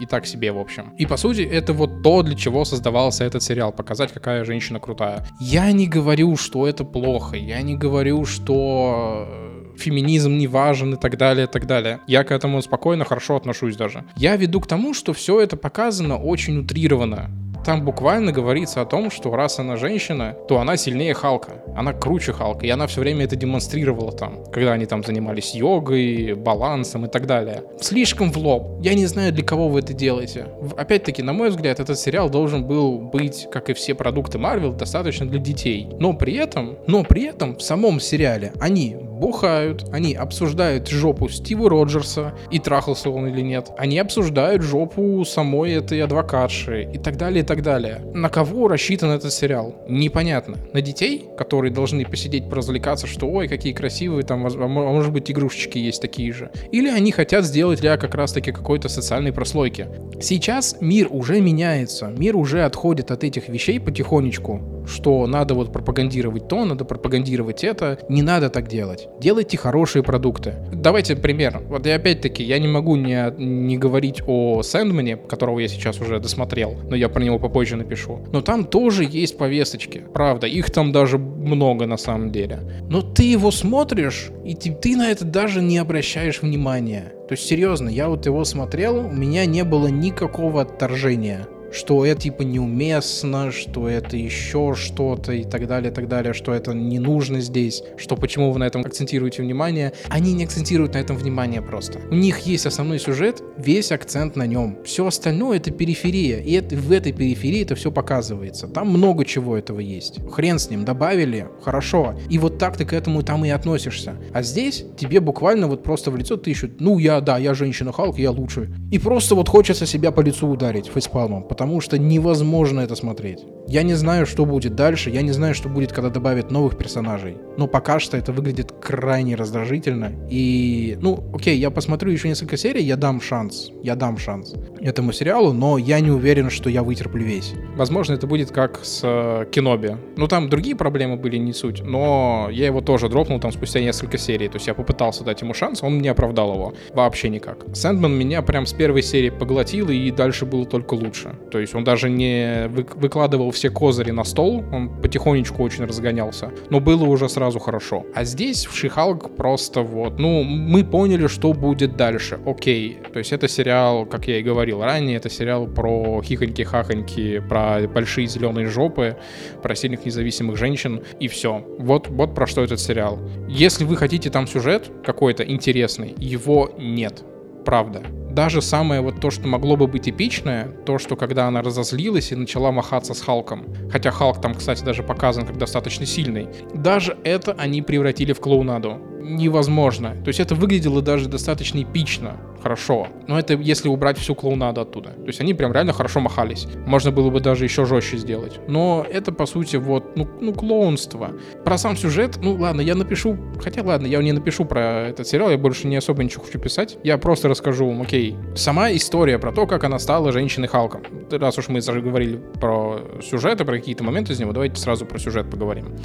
и 0.01 0.07
так 0.07 0.27
себе, 0.27 0.53
в 0.53 0.59
общем. 0.59 0.93
И 0.99 1.07
по 1.07 1.17
сути, 1.17 1.43
это 1.43 1.73
вот 1.73 2.03
то, 2.03 2.23
для 2.23 2.37
чего 2.37 2.65
создавался 2.65 3.25
этот 3.25 3.43
сериал. 3.43 3.73
Показать, 3.73 4.13
какая 4.13 4.45
женщина 4.45 4.81
крутая. 4.81 5.27
Я 5.41 5.73
не 5.73 5.87
говорю, 5.87 6.37
что 6.37 6.67
это 6.67 6.85
плохо. 6.85 7.37
Я 7.37 7.63
не 7.63 7.77
говорю, 7.77 8.25
что 8.25 9.29
феминизм 9.77 10.37
не 10.37 10.47
важен 10.47 10.95
и 10.95 10.97
так 10.97 11.17
далее, 11.17 11.47
и 11.47 11.51
так 11.51 11.67
далее. 11.67 12.01
Я 12.07 12.25
к 12.25 12.31
этому 12.33 12.61
спокойно, 12.63 13.05
хорошо 13.05 13.37
отношусь 13.37 13.77
даже. 13.77 14.05
Я 14.17 14.37
веду 14.37 14.61
к 14.61 14.67
тому, 14.67 14.93
что 14.93 15.13
все 15.13 15.41
это 15.41 15.57
показано 15.57 16.17
очень 16.19 16.59
утрированно 16.59 17.31
там 17.65 17.85
буквально 17.85 18.33
говорится 18.33 18.81
о 18.81 18.87
том, 18.87 19.11
что 19.11 19.31
раз 19.31 19.59
она 19.59 19.77
женщина, 19.77 20.37
то 20.49 20.59
она 20.59 20.77
сильнее 20.77 21.15
Халка. 21.15 21.63
Она 21.77 21.93
круче 21.93 22.33
Халка. 22.33 22.67
И 22.67 22.71
она 22.71 22.87
все 22.87 23.01
время 23.01 23.25
это 23.25 23.37
демонстрировала 23.37 24.13
там, 24.13 24.45
когда 24.53 24.73
они 24.73 24.87
там 24.87 25.05
занимались 25.05 25.55
йогой, 25.55 26.35
балансом 26.35 27.07
и 27.07 27.09
так 27.09 27.27
далее. 27.27 27.63
Слишком 27.81 28.33
в 28.33 28.39
лоб. 28.39 28.81
Я 28.83 28.95
не 28.95 29.07
знаю, 29.07 29.33
для 29.33 29.45
кого 29.45 29.69
вы 29.69 29.81
это 29.81 29.93
делаете. 29.93 30.47
Опять-таки, 30.77 31.23
на 31.23 31.33
мой 31.33 31.51
взгляд, 31.51 31.81
этот 31.81 31.99
сериал 31.99 32.31
должен 32.31 32.65
был 32.67 32.99
быть, 32.99 33.49
как 33.51 33.71
и 33.71 33.75
все 33.75 33.95
продукты 33.95 34.39
Марвел, 34.39 34.73
достаточно 34.73 35.27
для 35.27 35.39
детей. 35.39 35.89
Но 35.99 36.15
при 36.15 36.35
этом, 36.35 36.79
но 36.87 37.05
при 37.05 37.25
этом 37.25 37.57
в 37.57 37.63
самом 37.63 38.01
сериале 38.01 38.53
они 38.61 38.97
бухают, 39.19 39.87
они 39.93 40.15
обсуждают 40.15 40.89
жопу 40.89 41.29
Стива 41.29 41.69
Роджерса 41.69 42.35
и 42.51 42.59
трахался 42.59 43.11
он 43.11 43.29
или 43.29 43.41
нет. 43.41 43.71
Они 43.77 43.99
обсуждают 43.99 44.63
жопу 44.63 45.25
самой 45.25 45.73
этой 45.73 46.03
адвокатши 46.03 46.91
и 46.93 46.99
так 46.99 47.17
далее, 47.17 47.43
и 47.43 47.47
так 47.47 47.63
далее. 47.63 48.01
На 48.15 48.29
кого 48.29 48.69
рассчитан 48.69 49.11
этот 49.11 49.33
сериал? 49.33 49.75
Непонятно. 49.89 50.57
На 50.73 50.81
детей, 50.81 51.29
которые 51.37 51.73
должны 51.73 52.05
посидеть, 52.05 52.49
поразвлекаться, 52.49 53.07
что 53.07 53.27
ой, 53.27 53.49
какие 53.49 53.73
красивые, 53.73 54.25
там, 54.25 54.47
а, 54.47 54.51
а 54.51 54.69
может 54.69 55.13
быть, 55.13 55.31
игрушечки 55.31 55.79
есть 55.79 56.01
такие 56.01 56.33
же. 56.33 56.51
Или 56.73 56.89
они 56.89 57.13
хотят 57.13 57.45
сделать 57.45 57.81
для 57.81 57.97
как 57.97 58.15
раз-таки 58.15 58.53
какой-то 58.53 58.89
социальной 58.89 59.33
прослойки. 59.33 59.89
Сейчас 60.21 60.77
мир 60.81 61.09
уже 61.11 61.41
меняется, 61.41 62.07
мир 62.07 62.37
уже 62.37 62.65
отходит 62.65 63.11
от 63.11 63.25
этих 63.25 63.49
вещей 63.49 63.81
потихонечку 63.81 64.78
что 64.89 65.27
надо 65.27 65.55
вот 65.55 65.73
пропагандировать 65.73 66.49
то, 66.49 66.65
надо 66.65 66.85
пропагандировать 66.85 67.65
это. 67.65 67.99
Не 68.09 68.23
надо 68.23 68.51
так 68.51 68.69
делать. 68.69 69.09
Делайте 69.21 69.57
хорошие 69.57 70.03
продукты. 70.03 70.55
Давайте 70.73 71.17
пример. 71.17 71.63
Вот 71.69 71.87
и 71.87 71.91
опять-таки, 71.91 72.43
я 72.43 72.59
не 72.59 72.69
могу 72.69 72.97
не, 72.97 73.33
не 73.39 73.77
говорить 73.77 74.23
о 74.27 74.63
Сэндмане, 74.63 75.17
которого 75.17 75.59
я 75.59 75.69
сейчас 75.69 76.01
уже 76.01 76.19
досмотрел, 76.19 76.77
но 76.89 76.97
я 76.97 77.09
про 77.09 77.23
него 77.23 77.39
попозже 77.39 77.77
напишу. 77.77 78.21
Но 78.33 78.41
там 78.41 78.65
тоже 78.65 79.05
есть 79.05 79.39
повесточки. 79.39 80.03
Правда, 80.13 80.47
их 80.47 80.71
там 80.71 80.93
даже 80.93 81.19
много 81.19 81.87
на 81.87 81.97
самом 81.97 82.31
деле. 82.31 82.61
Но 82.89 83.03
ты 83.03 83.25
его 83.25 83.51
смотришь, 83.51 84.31
и 84.45 84.55
ты, 84.55 84.73
ты 84.73 84.97
на 84.97 85.11
это 85.11 85.25
даже 85.25 85.61
не 85.61 85.79
обращаешь 85.79 86.43
внимания. 86.43 87.13
То 87.29 87.35
есть, 87.35 87.47
серьезно, 87.47 87.91
я 87.91 88.09
вот 88.09 88.25
его 88.25 88.45
смотрел, 88.45 89.07
у 89.07 89.13
меня 89.13 89.45
не 89.45 89.63
было 89.63 89.89
никакого 89.89 90.63
отторжения 90.63 91.47
что 91.73 92.05
это 92.05 92.23
типа 92.23 92.43
неуместно, 92.43 93.51
что 93.51 93.89
это 93.89 94.17
еще 94.17 94.75
что-то 94.75 95.33
и 95.33 95.45
так 95.45 95.67
далее, 95.67 95.91
и 95.91 95.95
так 95.95 96.09
далее, 96.09 96.33
что 96.33 96.53
это 96.53 96.73
не 96.75 96.99
нужно 96.99 97.41
здесь, 97.41 97.83
что 97.97 98.17
почему 98.17 98.53
вы 98.53 98.59
на 98.59 98.65
этом 98.65 98.83
акцентируете 98.83 99.43
внимание. 99.43 99.93
Они 100.09 100.33
не 100.33 100.45
акцентируют 100.45 100.95
на 100.95 100.99
этом 100.99 101.17
внимание 101.17 101.63
просто. 101.63 102.01
У 102.11 102.15
них 102.15 102.41
есть 102.41 102.67
основной 102.67 102.99
сюжет, 102.99 103.43
весь 103.57 103.93
акцент 103.93 104.37
на 104.37 104.47
нем. 104.47 104.79
Все 104.85 105.07
остальное 105.07 105.59
это 105.59 105.71
периферия, 105.71 106.41
и 106.41 106.53
это, 106.53 106.77
в 106.77 106.93
этой 106.93 107.13
периферии 107.13 107.63
это 107.63 107.75
все 107.75 107.91
показывается. 107.91 108.69
Там 108.69 108.89
много 108.89 109.25
чего 109.25 109.57
этого 109.57 109.81
есть. 109.81 110.21
Хрен 110.31 110.59
с 110.59 110.71
ним, 110.71 110.85
добавили, 110.85 111.49
хорошо. 111.63 112.15
И 112.31 112.39
вот 112.39 112.59
так 112.59 112.77
ты 112.77 112.85
к 112.85 112.93
этому 112.93 113.23
там 113.23 113.45
и 113.45 113.51
относишься. 113.51 114.17
А 114.33 114.43
здесь 114.43 114.85
тебе 114.99 115.21
буквально 115.21 115.67
вот 115.67 115.83
просто 115.83 116.11
в 116.11 116.17
лицо 116.17 116.37
тыщут, 116.37 116.81
ну 116.81 116.99
я, 116.99 117.21
да, 117.21 117.39
я 117.39 117.55
женщина 117.55 117.93
Халк, 117.93 118.19
я 118.19 118.31
лучше. 118.31 118.71
И 118.91 118.99
просто 118.99 119.35
вот 119.35 119.49
хочется 119.49 119.87
себя 119.87 120.11
по 120.11 120.21
лицу 120.21 120.49
ударить 120.49 120.87
фейспалмом, 120.87 121.45
потому 121.59 121.81
что 121.81 121.99
невозможно 121.99 122.79
это 122.79 122.95
смотреть. 122.95 123.45
Я 123.67 123.83
не 123.83 123.95
знаю, 123.95 124.27
что 124.27 124.47
будет 124.47 124.75
дальше, 124.77 125.11
я 125.11 125.21
не 125.21 125.33
знаю, 125.33 125.55
что 125.55 125.69
будет, 125.69 125.93
когда 125.93 126.09
добавят 126.09 126.51
новых 126.51 126.79
персонажей. 126.79 127.37
Но 127.59 127.67
пока 127.67 128.01
что 128.01 128.17
это 128.17 128.33
выглядит 128.33 128.73
крайне 128.81 129.35
раздражительно. 129.35 130.13
И, 130.31 130.97
ну, 131.03 131.23
окей, 131.35 131.59
я 131.59 131.71
посмотрю 131.71 132.11
еще 132.11 132.29
несколько 132.29 132.57
серий, 132.57 132.83
я 132.83 132.97
дам 132.97 133.21
шанс. 133.21 133.71
Я 133.83 133.95
дам 133.95 134.17
шанс 134.17 134.55
этому 134.81 135.13
сериалу, 135.13 135.53
но 135.53 135.77
я 135.77 136.01
не 136.01 136.11
уверен, 136.11 136.49
что 136.49 136.71
я 136.71 136.83
вытерплю 136.83 137.23
весь. 137.23 137.53
Возможно, 137.77 138.15
это 138.15 138.27
будет 138.27 138.53
как 138.53 138.81
с 138.85 139.01
э, 139.03 139.45
Киноби. 139.51 139.97
Ну, 140.17 140.29
там 140.29 140.49
другие 140.49 140.77
проблемы 140.77 141.17
были, 141.17 141.37
не 141.37 141.53
суть, 141.53 141.83
но 141.85 142.49
я 142.51 142.67
его 142.67 142.81
тоже 142.81 143.11
дропнул 143.11 143.39
там 143.39 143.53
спустя 143.53 143.81
несколько 143.81 144.17
серий. 144.17 144.49
То 144.49 144.57
есть 144.57 144.67
я 144.67 144.73
попытался 144.73 145.25
дать 145.25 145.43
ему 145.43 145.53
шанс, 145.53 145.83
он 145.83 145.99
не 145.99 146.09
оправдал 146.09 146.55
его. 146.55 146.75
Вообще 146.95 147.29
никак. 147.29 147.67
Сэндман 147.75 148.17
меня 148.17 148.41
прям 148.41 148.65
с 148.65 148.73
первой 148.73 149.03
серии 149.03 149.31
поглотил, 149.31 149.91
и 149.91 150.11
дальше 150.11 150.47
было 150.47 150.65
только 150.65 150.95
лучше. 150.95 151.35
То 151.51 151.59
есть 151.59 151.75
он 151.75 151.85
даже 151.85 152.11
не 152.11 152.69
выкладывал 152.69 153.51
все 153.51 153.71
козыри 153.71 154.11
на 154.11 154.25
стол, 154.25 154.65
он 154.73 155.01
потихонечку 155.01 155.63
очень 155.63 155.85
разгонялся, 155.85 156.51
но 156.71 156.81
было 156.81 157.05
уже 157.05 157.29
сразу 157.29 157.59
хорошо. 157.59 158.05
А 158.15 158.25
здесь 158.25 158.67
в 158.67 158.77
Шихалк 158.77 159.37
просто 159.37 159.83
вот, 159.83 160.19
ну, 160.19 160.43
мы 160.43 160.85
поняли, 160.85 161.27
что 161.27 161.53
будет 161.53 161.97
дальше, 161.97 162.39
окей. 162.45 162.99
То 163.13 163.19
есть 163.19 163.33
это 163.33 163.49
сериал, 163.49 164.07
как 164.07 164.29
я 164.29 164.39
и 164.39 164.43
говорил 164.43 164.83
ранее, 164.83 165.17
это 165.17 165.31
сериал 165.31 165.67
про 165.67 166.21
хихоньки-хахоньки, 166.23 167.47
про 167.49 167.87
большие 167.89 168.27
зеленые 168.27 168.67
жопы, 168.67 169.17
про 169.63 169.75
сильных 169.75 170.05
независимых 170.05 170.57
женщин, 170.57 171.03
и 171.21 171.29
все. 171.29 171.65
Вот, 171.79 172.09
вот 172.09 172.35
про 172.35 172.47
что 172.47 172.63
этот 172.63 172.81
сериал. 172.81 173.19
Если 173.49 173.85
вы 173.85 173.97
хотите 173.97 174.31
там 174.31 174.47
сюжет 174.47 174.91
какой-то 175.05 175.43
интересный, 175.45 176.15
его 176.19 176.71
нет. 176.79 177.23
Правда 177.65 178.03
даже 178.31 178.63
самое 178.63 179.01
вот 179.01 179.21
то, 179.21 179.31
что 179.31 179.49
могло 179.49 179.77
бы 179.77 179.87
быть 179.87 180.09
эпичное, 180.09 180.69
то, 180.87 180.99
что 180.99 181.17
когда 181.17 181.47
она 181.47 181.63
разозлилась 181.63 182.33
и 182.33 182.37
начала 182.37 182.73
махаться 182.73 183.15
с 183.15 183.21
Халком, 183.21 183.67
хотя 183.91 184.11
Халк 184.11 184.41
там, 184.41 184.55
кстати, 184.55 184.85
даже 184.85 185.03
показан 185.03 185.47
как 185.47 185.59
достаточно 185.59 186.07
сильный, 186.07 186.49
даже 186.75 187.17
это 187.25 187.53
они 187.53 187.83
превратили 187.83 188.33
в 188.33 188.41
клоунаду. 188.41 188.99
Невозможно. 189.29 190.17
То 190.25 190.29
есть 190.29 190.41
это 190.41 190.55
выглядело 190.55 191.03
даже 191.03 191.29
достаточно 191.29 191.83
эпично 191.83 192.37
хорошо. 192.63 193.09
Но 193.27 193.39
это 193.39 193.55
если 193.55 193.89
убрать 193.89 194.19
всю 194.19 194.35
клоунаду 194.35 194.81
оттуда. 194.81 195.11
То 195.11 195.27
есть 195.27 195.41
они 195.41 195.55
прям 195.55 195.73
реально 195.73 195.93
хорошо 195.93 196.21
махались. 196.21 196.67
Можно 196.87 197.11
было 197.11 197.31
бы 197.31 197.41
даже 197.41 197.65
еще 197.65 197.85
жестче 197.85 198.17
сделать. 198.17 198.61
Но 198.69 199.07
это, 199.09 199.33
по 199.33 199.47
сути, 199.47 199.77
вот, 199.77 200.17
ну, 200.17 200.29
ну 200.41 200.53
клоунство. 200.53 201.33
Про 201.65 201.79
сам 201.79 201.97
сюжет, 201.97 202.39
ну 202.43 202.55
ладно, 202.55 202.81
я 202.81 202.95
напишу, 202.95 203.37
хотя 203.63 203.83
ладно, 203.83 204.07
я 204.07 204.21
не 204.23 204.33
напишу 204.33 204.65
про 204.65 205.09
этот 205.09 205.27
сериал, 205.27 205.51
я 205.51 205.59
больше 205.59 205.87
не 205.87 205.97
особо 205.97 206.23
ничего 206.25 206.45
хочу 206.45 206.59
писать. 206.59 206.99
Я 207.05 207.19
просто 207.19 207.49
расскажу, 207.49 207.97
окей, 208.01 208.37
сама 208.55 208.91
история 208.93 209.39
про 209.39 209.53
то, 209.53 209.67
как 209.67 209.85
она 209.85 209.99
стала 209.99 210.33
женщиной 210.33 210.69
Халком. 210.69 211.03
Раз 211.31 211.59
уж 211.59 211.69
мы 211.69 211.81
говорили 211.81 212.41
про 212.61 213.01
сюжеты, 213.23 213.65
про 213.65 213.77
какие-то 213.77 214.05
моменты 214.05 214.33
из 214.33 214.41
него, 214.41 214.53
давайте 214.53 214.77
сразу 214.77 215.07
про 215.07 215.19
сюжет 215.19 215.51
поговорим. 215.51 215.97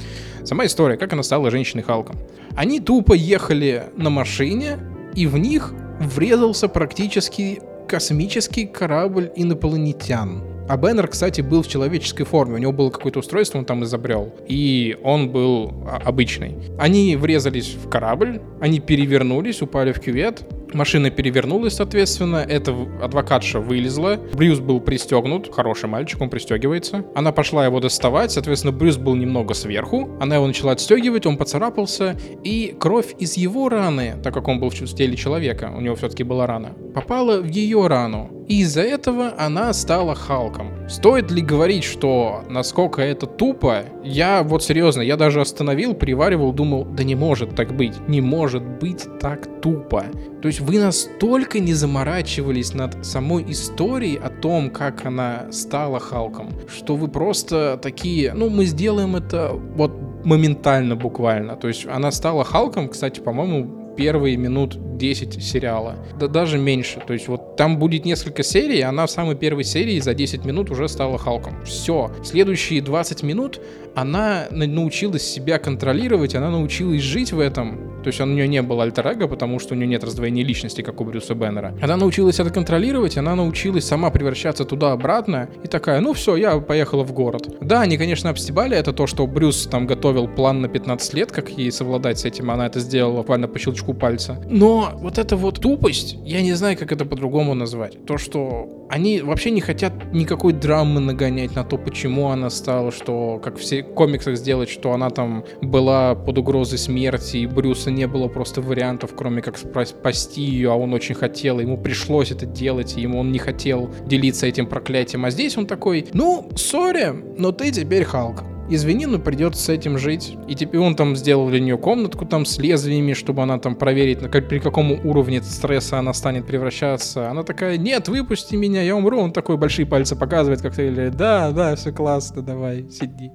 Сама 0.44 0.66
история, 0.66 0.96
как 0.96 1.12
она 1.12 1.22
стала 1.22 1.50
женщиной 1.50 1.82
Халком. 1.82 2.16
Они 2.56 2.80
тупо 2.80 3.13
ехали 3.14 3.84
на 3.96 4.10
машине, 4.10 4.78
и 5.14 5.26
в 5.26 5.38
них 5.38 5.72
врезался 6.00 6.68
практически 6.68 7.60
космический 7.88 8.66
корабль 8.66 9.30
инопланетян. 9.36 10.42
А 10.66 10.78
Беннер, 10.78 11.08
кстати, 11.08 11.42
был 11.42 11.62
в 11.62 11.68
человеческой 11.68 12.24
форме. 12.24 12.54
У 12.54 12.58
него 12.58 12.72
было 12.72 12.88
какое-то 12.88 13.18
устройство, 13.18 13.58
он 13.58 13.66
там 13.66 13.84
изобрел. 13.84 14.34
И 14.48 14.96
он 15.02 15.28
был 15.28 15.74
обычный. 16.04 16.56
Они 16.78 17.16
врезались 17.16 17.74
в 17.74 17.88
корабль, 17.90 18.40
они 18.60 18.80
перевернулись, 18.80 19.60
упали 19.60 19.92
в 19.92 20.00
кювет. 20.00 20.42
Машина 20.74 21.10
перевернулась, 21.10 21.76
соответственно. 21.76 22.36
Эта 22.36 22.74
адвокатша 23.00 23.60
вылезла. 23.60 24.18
Брюс 24.32 24.58
был 24.58 24.80
пристегнут. 24.80 25.54
Хороший 25.54 25.88
мальчик, 25.88 26.20
он 26.20 26.30
пристегивается. 26.30 27.04
Она 27.14 27.30
пошла 27.30 27.64
его 27.64 27.78
доставать. 27.78 28.32
Соответственно, 28.32 28.72
Брюс 28.72 28.96
был 28.96 29.14
немного 29.14 29.54
сверху. 29.54 30.10
Она 30.20 30.34
его 30.34 30.46
начала 30.46 30.72
отстегивать, 30.72 31.26
он 31.26 31.36
поцарапался. 31.36 32.16
И 32.42 32.74
кровь 32.78 33.14
из 33.18 33.36
его 33.36 33.68
раны, 33.68 34.16
так 34.22 34.34
как 34.34 34.48
он 34.48 34.58
был 34.58 34.70
в 34.70 34.74
теле 34.74 35.16
человека, 35.16 35.72
у 35.76 35.80
него 35.80 35.94
все-таки 35.94 36.24
была 36.24 36.46
рана, 36.46 36.74
попала 36.92 37.40
в 37.40 37.46
ее 37.46 37.86
рану. 37.86 38.43
И 38.48 38.60
из-за 38.60 38.82
этого 38.82 39.32
она 39.38 39.72
стала 39.72 40.14
Халком. 40.14 40.88
Стоит 40.88 41.30
ли 41.30 41.40
говорить, 41.40 41.84
что 41.84 42.42
насколько 42.48 43.00
это 43.00 43.26
тупо? 43.26 43.84
Я 44.02 44.42
вот 44.42 44.62
серьезно, 44.62 45.00
я 45.00 45.16
даже 45.16 45.40
остановил, 45.40 45.94
приваривал, 45.94 46.52
думал, 46.52 46.84
да 46.84 47.04
не 47.04 47.14
может 47.14 47.54
так 47.54 47.74
быть. 47.74 47.94
Не 48.06 48.20
может 48.20 48.62
быть 48.62 49.06
так 49.18 49.48
тупо. 49.62 50.04
То 50.42 50.48
есть 50.48 50.60
вы 50.60 50.78
настолько 50.78 51.58
не 51.58 51.72
заморачивались 51.72 52.74
над 52.74 53.04
самой 53.04 53.50
историей 53.50 54.16
о 54.16 54.28
том, 54.28 54.70
как 54.70 55.06
она 55.06 55.46
стала 55.50 55.98
Халком, 55.98 56.50
что 56.68 56.96
вы 56.96 57.08
просто 57.08 57.78
такие, 57.82 58.34
ну 58.34 58.50
мы 58.50 58.66
сделаем 58.66 59.16
это 59.16 59.52
вот 59.52 59.92
моментально 60.24 60.96
буквально. 60.96 61.56
То 61.56 61.68
есть 61.68 61.86
она 61.86 62.10
стала 62.10 62.44
Халком, 62.44 62.88
кстати, 62.88 63.20
по-моему, 63.20 63.83
первые 63.96 64.36
минут 64.36 64.96
10 64.96 65.42
сериала. 65.42 65.96
Да 66.18 66.28
даже 66.28 66.58
меньше. 66.58 67.02
То 67.06 67.12
есть 67.12 67.28
вот 67.28 67.56
там 67.56 67.78
будет 67.78 68.04
несколько 68.04 68.42
серий, 68.42 68.80
она 68.80 69.06
в 69.06 69.10
самой 69.10 69.36
первой 69.36 69.64
серии 69.64 69.98
за 70.00 70.14
10 70.14 70.44
минут 70.44 70.70
уже 70.70 70.88
стала 70.88 71.18
Халком. 71.18 71.64
Все. 71.64 72.10
Следующие 72.22 72.82
20 72.82 73.22
минут 73.22 73.60
она 73.94 74.46
научилась 74.50 75.22
себя 75.22 75.58
контролировать, 75.58 76.34
она 76.34 76.50
научилась 76.50 77.02
жить 77.02 77.32
в 77.32 77.40
этом. 77.40 77.94
То 78.02 78.08
есть 78.08 78.20
у 78.20 78.26
нее 78.26 78.46
не 78.46 78.60
было 78.60 78.82
альтер 78.82 79.04
потому 79.28 79.58
что 79.58 79.74
у 79.74 79.76
нее 79.76 79.86
нет 79.86 80.04
раздвоения 80.04 80.44
личности, 80.44 80.82
как 80.82 81.00
у 81.00 81.04
Брюса 81.04 81.34
Беннера. 81.34 81.74
Она 81.80 81.96
научилась 81.96 82.38
это 82.40 82.50
контролировать, 82.50 83.16
она 83.16 83.34
научилась 83.34 83.84
сама 83.86 84.10
превращаться 84.10 84.64
туда-обратно, 84.64 85.48
и 85.62 85.68
такая, 85.68 86.00
ну 86.00 86.12
все, 86.12 86.36
я 86.36 86.58
поехала 86.58 87.02
в 87.04 87.12
город. 87.12 87.56
Да, 87.60 87.80
они, 87.82 87.96
конечно, 87.96 88.30
обстебали 88.30 88.76
это 88.76 88.92
то, 88.92 89.06
что 89.06 89.26
Брюс 89.26 89.66
там 89.66 89.86
готовил 89.86 90.28
план 90.28 90.60
на 90.60 90.68
15 90.68 91.14
лет, 91.14 91.32
как 91.32 91.50
ей 91.50 91.70
совладать 91.72 92.18
с 92.18 92.24
этим, 92.24 92.50
она 92.50 92.66
это 92.66 92.80
сделала 92.80 93.18
буквально 93.18 93.48
по 93.48 93.58
щелчку 93.58 93.94
пальца. 93.94 94.38
Но 94.50 94.90
вот 94.96 95.18
эта 95.18 95.36
вот 95.36 95.60
тупость, 95.60 96.16
я 96.24 96.42
не 96.42 96.52
знаю, 96.52 96.76
как 96.76 96.92
это 96.92 97.04
по-другому 97.04 97.54
назвать. 97.54 98.04
То, 98.06 98.18
что 98.18 98.86
они 98.90 99.20
вообще 99.20 99.50
не 99.50 99.60
хотят 99.60 99.92
никакой 100.12 100.52
драмы 100.52 101.00
нагонять 101.00 101.54
на 101.54 101.64
то, 101.64 101.78
почему 101.78 102.28
она 102.28 102.50
стала, 102.50 102.92
что, 102.92 103.40
как 103.42 103.56
все 103.56 103.83
комиксах 103.84 104.36
сделать, 104.36 104.68
что 104.68 104.92
она 104.92 105.10
там 105.10 105.44
была 105.60 106.14
под 106.14 106.38
угрозой 106.38 106.78
смерти, 106.78 107.38
и 107.38 107.46
Брюса 107.46 107.90
не 107.90 108.06
было 108.06 108.28
просто 108.28 108.60
вариантов, 108.60 109.12
кроме 109.16 109.42
как 109.42 109.58
спасти 109.58 110.42
ее, 110.42 110.72
а 110.72 110.74
он 110.74 110.92
очень 110.94 111.14
хотел, 111.14 111.60
ему 111.60 111.78
пришлось 111.78 112.30
это 112.30 112.46
делать, 112.46 112.96
и 112.96 113.00
ему 113.00 113.20
он 113.20 113.32
не 113.32 113.38
хотел 113.38 113.90
делиться 114.06 114.46
этим 114.46 114.66
проклятием. 114.66 115.24
А 115.24 115.30
здесь 115.30 115.56
он 115.56 115.66
такой, 115.66 116.06
ну, 116.12 116.48
сори, 116.56 117.12
но 117.38 117.52
ты 117.52 117.70
теперь 117.70 118.04
Халк 118.04 118.44
извини, 118.68 119.06
но 119.06 119.18
придется 119.18 119.62
с 119.62 119.68
этим 119.68 119.98
жить. 119.98 120.36
И 120.48 120.54
теперь 120.54 120.80
он 120.80 120.96
там 120.96 121.16
сделал 121.16 121.48
для 121.48 121.60
нее 121.60 121.78
комнатку 121.78 122.24
там 122.26 122.44
с 122.44 122.58
лезвиями, 122.58 123.12
чтобы 123.12 123.42
она 123.42 123.58
там 123.58 123.76
проверить, 123.76 124.22
на 124.22 124.28
как, 124.28 124.48
при 124.48 124.58
каком 124.58 124.92
уровне 125.06 125.42
стресса 125.42 125.98
она 125.98 126.12
станет 126.12 126.46
превращаться. 126.46 127.30
Она 127.30 127.42
такая, 127.42 127.76
нет, 127.76 128.08
выпусти 128.08 128.56
меня, 128.56 128.82
я 128.82 128.96
умру. 128.96 129.20
Он 129.20 129.32
такой 129.32 129.56
большие 129.56 129.86
пальцы 129.86 130.16
показывает, 130.16 130.62
как 130.62 130.74
ты, 130.74 130.88
или, 130.88 131.08
да, 131.08 131.50
да, 131.50 131.76
все 131.76 131.92
классно, 131.92 132.42
давай, 132.42 132.86
сиди. 132.90 133.32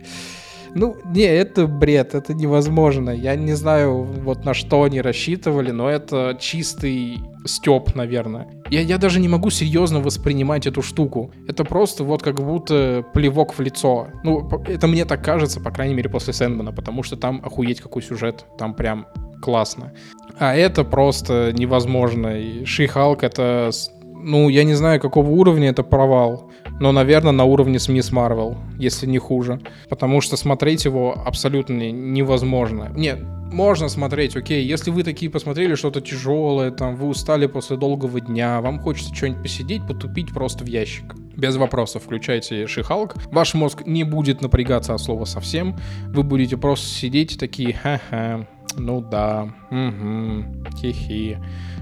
Ну, 0.75 0.95
не, 1.05 1.23
это 1.23 1.67
бред, 1.67 2.15
это 2.15 2.33
невозможно. 2.33 3.09
Я 3.09 3.35
не 3.35 3.53
знаю, 3.53 4.03
вот 4.03 4.45
на 4.45 4.53
что 4.53 4.83
они 4.83 5.01
рассчитывали, 5.01 5.71
но 5.71 5.89
это 5.89 6.37
чистый 6.39 7.19
степ, 7.45 7.95
наверное. 7.95 8.47
Я, 8.69 8.81
я 8.81 8.97
даже 8.97 9.19
не 9.19 9.27
могу 9.27 9.49
серьезно 9.49 9.99
воспринимать 9.99 10.67
эту 10.67 10.81
штуку. 10.81 11.31
Это 11.47 11.63
просто 11.63 12.03
вот 12.03 12.21
как 12.21 12.35
будто 12.35 13.03
плевок 13.13 13.57
в 13.57 13.61
лицо. 13.61 14.07
Ну, 14.23 14.49
это 14.67 14.87
мне 14.87 15.05
так 15.05 15.23
кажется, 15.23 15.59
по 15.59 15.71
крайней 15.71 15.95
мере, 15.95 16.09
после 16.09 16.33
Сэндмана, 16.33 16.71
потому 16.71 17.03
что 17.03 17.17
там 17.17 17.41
охуеть 17.43 17.81
какой 17.81 18.01
сюжет, 18.01 18.45
там 18.57 18.73
прям 18.73 19.07
классно. 19.41 19.93
А 20.37 20.55
это 20.55 20.83
просто 20.83 21.51
невозможно. 21.53 22.65
Ши-Халк 22.65 23.23
это 23.23 23.71
ну, 24.21 24.49
я 24.49 24.63
не 24.63 24.73
знаю, 24.73 24.99
какого 24.99 25.29
уровня 25.29 25.69
это 25.69 25.83
провал, 25.83 26.51
но, 26.79 26.91
наверное, 26.91 27.31
на 27.31 27.43
уровне 27.43 27.79
с 27.79 27.87
Мисс 27.87 28.11
Марвел, 28.11 28.57
если 28.77 29.05
не 29.05 29.17
хуже. 29.17 29.59
Потому 29.89 30.21
что 30.21 30.37
смотреть 30.37 30.85
его 30.85 31.15
абсолютно 31.25 31.91
невозможно. 31.91 32.91
Нет, 32.95 33.19
можно 33.51 33.89
смотреть, 33.89 34.35
окей, 34.35 34.63
если 34.63 34.91
вы 34.91 35.03
такие 35.03 35.31
посмотрели 35.31 35.75
что-то 35.75 36.01
тяжелое, 36.01 36.71
там, 36.71 36.95
вы 36.95 37.07
устали 37.07 37.47
после 37.47 37.77
долгого 37.77 38.21
дня, 38.21 38.61
вам 38.61 38.79
хочется 38.79 39.13
что-нибудь 39.13 39.43
посидеть, 39.43 39.87
потупить 39.87 40.33
просто 40.33 40.63
в 40.63 40.67
ящик. 40.67 41.15
Без 41.35 41.55
вопросов 41.55 42.03
включайте 42.03 42.67
Шихалк. 42.67 43.15
Ваш 43.31 43.53
мозг 43.53 43.83
не 43.85 44.03
будет 44.03 44.41
напрягаться 44.41 44.93
от 44.93 45.01
слова 45.01 45.25
совсем. 45.25 45.77
Вы 46.07 46.23
будете 46.23 46.57
просто 46.57 46.87
сидеть 46.87 47.39
такие, 47.39 47.73
ха-ха, 47.73 48.45
ну 48.75 49.01
да, 49.01 49.53
угу, 49.71 50.43
хи-хи 50.77 51.37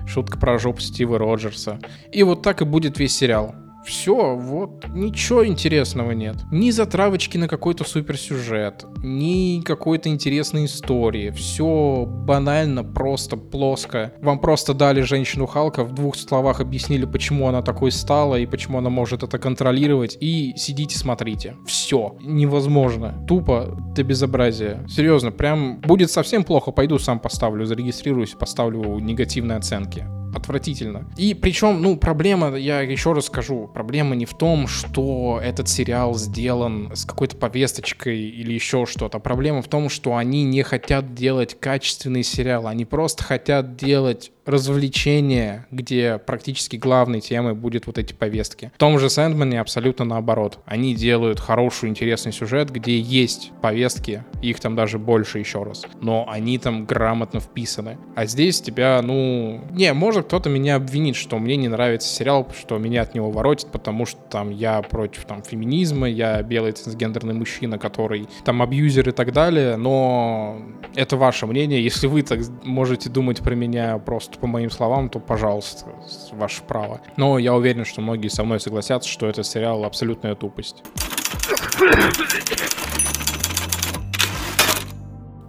шутка 0.07 0.37
про 0.37 0.57
жопу 0.57 0.79
Стива 0.79 1.17
Роджерса. 1.17 1.79
И 2.11 2.23
вот 2.23 2.41
так 2.41 2.61
и 2.61 2.65
будет 2.65 2.97
весь 2.97 3.15
сериал. 3.15 3.55
Все, 3.87 4.35
вот, 4.35 4.85
ничего 4.89 5.47
интересного 5.47 6.11
нет. 6.11 6.35
Ни 6.51 6.71
затравочки 6.71 7.37
на 7.37 7.47
какой-то 7.47 7.85
суперсюжет, 7.85 8.85
ни 9.01 9.61
какой-то 9.61 10.09
интересной 10.09 10.65
истории. 10.65 11.29
Все 11.29 12.05
банально, 12.05 12.83
просто 12.83 13.37
плоско. 13.37 14.11
Вам 14.21 14.39
просто 14.39 14.73
дали 14.73 15.01
женщину 15.01 15.45
Халка, 15.45 15.85
в 15.85 15.93
двух 15.95 16.17
словах 16.17 16.59
объяснили, 16.59 17.05
почему 17.05 17.47
она 17.47 17.61
такой 17.61 17.93
стала 17.93 18.35
и 18.35 18.45
почему 18.45 18.79
она 18.79 18.89
может 18.89 19.23
это 19.23 19.39
контролировать. 19.39 20.17
И 20.19 20.53
сидите, 20.57 20.97
смотрите. 20.97 21.55
Все. 21.65 22.17
Невозможно. 22.19 23.23
Тупо 23.25 23.73
до 23.95 24.03
безобразия. 24.03 24.85
Серьезно, 24.89 25.31
прям 25.31 25.79
будет 25.79 26.11
совсем 26.11 26.43
плохо. 26.43 26.71
Пойду 26.71 26.99
сам 26.99 27.21
поставлю, 27.21 27.65
зарегистрируюсь, 27.65 28.31
поставлю 28.31 28.99
негативные 28.99 29.57
оценки 29.57 30.05
отвратительно. 30.35 31.09
И 31.17 31.33
причем, 31.33 31.81
ну, 31.81 31.97
проблема, 31.97 32.55
я 32.55 32.81
еще 32.81 33.13
раз 33.13 33.25
скажу, 33.25 33.69
проблема 33.73 34.15
не 34.15 34.25
в 34.25 34.33
том, 34.33 34.67
что 34.67 35.39
этот 35.43 35.69
сериал 35.69 36.15
сделан 36.15 36.91
с 36.93 37.05
какой-то 37.05 37.37
повесточкой 37.37 38.19
или 38.19 38.53
еще 38.53 38.85
что-то. 38.85 39.19
Проблема 39.19 39.61
в 39.61 39.67
том, 39.67 39.89
что 39.89 40.15
они 40.15 40.43
не 40.43 40.63
хотят 40.63 41.13
делать 41.13 41.57
качественный 41.59 42.23
сериал, 42.23 42.67
они 42.67 42.85
просто 42.85 43.23
хотят 43.23 43.75
делать 43.75 44.31
развлечение, 44.47 45.67
где 45.71 46.17
практически 46.17 46.77
главной 46.77 47.19
темой 47.21 47.53
будет 47.53 47.85
вот 47.85 47.97
эти 47.97 48.13
повестки. 48.13 48.71
В 48.75 48.77
том 48.79 48.97
же 48.97 49.09
Сэндмане 49.09 49.59
абсолютно 49.59 50.05
наоборот. 50.05 50.59
Они 50.65 50.95
делают 50.95 51.39
хороший, 51.39 51.89
интересный 51.89 52.31
сюжет, 52.31 52.71
где 52.71 52.97
есть 52.97 53.51
повестки, 53.61 54.23
их 54.41 54.59
там 54.59 54.75
даже 54.75 54.97
больше 54.97 55.39
еще 55.39 55.63
раз, 55.63 55.85
но 56.01 56.25
они 56.29 56.57
там 56.57 56.85
грамотно 56.85 57.41
вписаны. 57.41 57.97
А 58.15 58.25
здесь 58.25 58.61
тебя, 58.61 59.01
ну... 59.03 59.61
Не, 59.71 59.93
может 59.93 60.27
кто-то 60.27 60.49
меня 60.49 60.75
обвинит, 60.75 61.15
что 61.15 61.37
мне 61.39 61.57
не 61.57 61.67
нравится 61.67 62.07
сериал, 62.07 62.47
что 62.57 62.77
меня 62.77 63.01
от 63.01 63.13
него 63.13 63.29
воротит, 63.29 63.69
потому 63.71 64.05
что 64.05 64.19
там 64.29 64.49
я 64.49 64.81
против 64.81 65.25
там 65.25 65.43
феминизма, 65.43 66.07
я 66.09 66.41
белый 66.41 66.71
трансгендерный 66.71 67.33
мужчина, 67.33 67.77
который 67.77 68.29
там 68.45 68.61
абьюзер 68.61 69.09
и 69.09 69.11
так 69.11 69.33
далее, 69.33 69.75
но 69.75 70.61
это 70.95 71.17
ваше 71.17 71.45
мнение. 71.47 71.83
Если 71.83 72.07
вы 72.07 72.21
так 72.21 72.39
можете 72.63 73.09
думать 73.09 73.41
про 73.41 73.55
меня 73.55 73.97
просто 73.97 74.36
по 74.39 74.47
моим 74.47 74.69
словам, 74.69 75.09
то, 75.09 75.19
пожалуйста, 75.19 75.85
ваше 76.31 76.61
право. 76.63 77.01
Но 77.17 77.39
я 77.39 77.53
уверен, 77.53 77.85
что 77.85 78.01
многие 78.01 78.29
со 78.29 78.43
мной 78.43 78.59
согласятся, 78.59 79.09
что 79.09 79.27
этот 79.27 79.45
сериал 79.45 79.83
абсолютная 79.83 80.35
тупость. 80.35 80.83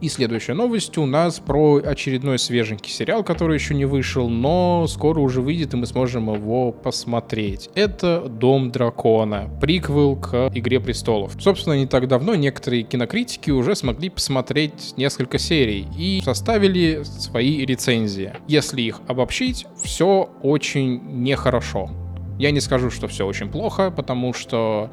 И 0.00 0.08
следующая 0.08 0.54
новость 0.54 0.96
у 0.96 1.06
нас 1.06 1.40
про 1.40 1.80
очередной 1.84 2.38
свеженький 2.38 2.92
сериал, 2.92 3.24
который 3.24 3.54
еще 3.54 3.74
не 3.74 3.84
вышел, 3.84 4.28
но 4.28 4.87
скоро 4.87 5.18
уже 5.18 5.40
выйдет, 5.40 5.74
и 5.74 5.76
мы 5.76 5.87
сможем 5.87 6.32
его 6.32 6.70
посмотреть. 6.70 7.68
Это 7.74 8.20
«Дом 8.28 8.70
дракона», 8.70 9.50
приквел 9.61 10.14
к 10.14 10.52
«Игре 10.54 10.78
престолов». 10.78 11.32
Собственно, 11.40 11.74
не 11.74 11.87
так 11.87 12.06
давно 12.06 12.37
некоторые 12.37 12.84
кинокритики 12.84 13.50
уже 13.50 13.74
смогли 13.74 14.08
посмотреть 14.08 14.94
несколько 14.96 15.38
серий 15.38 15.88
и 15.98 16.20
составили 16.24 17.02
свои 17.02 17.66
рецензии. 17.66 18.34
Если 18.46 18.82
их 18.82 19.00
обобщить, 19.08 19.66
все 19.82 20.30
очень 20.42 21.00
нехорошо. 21.24 21.90
Я 22.38 22.52
не 22.52 22.61
скажу, 22.61 22.90
что 22.92 23.08
все 23.08 23.26
очень 23.26 23.48
плохо, 23.48 23.90
потому 23.90 24.32
что, 24.32 24.92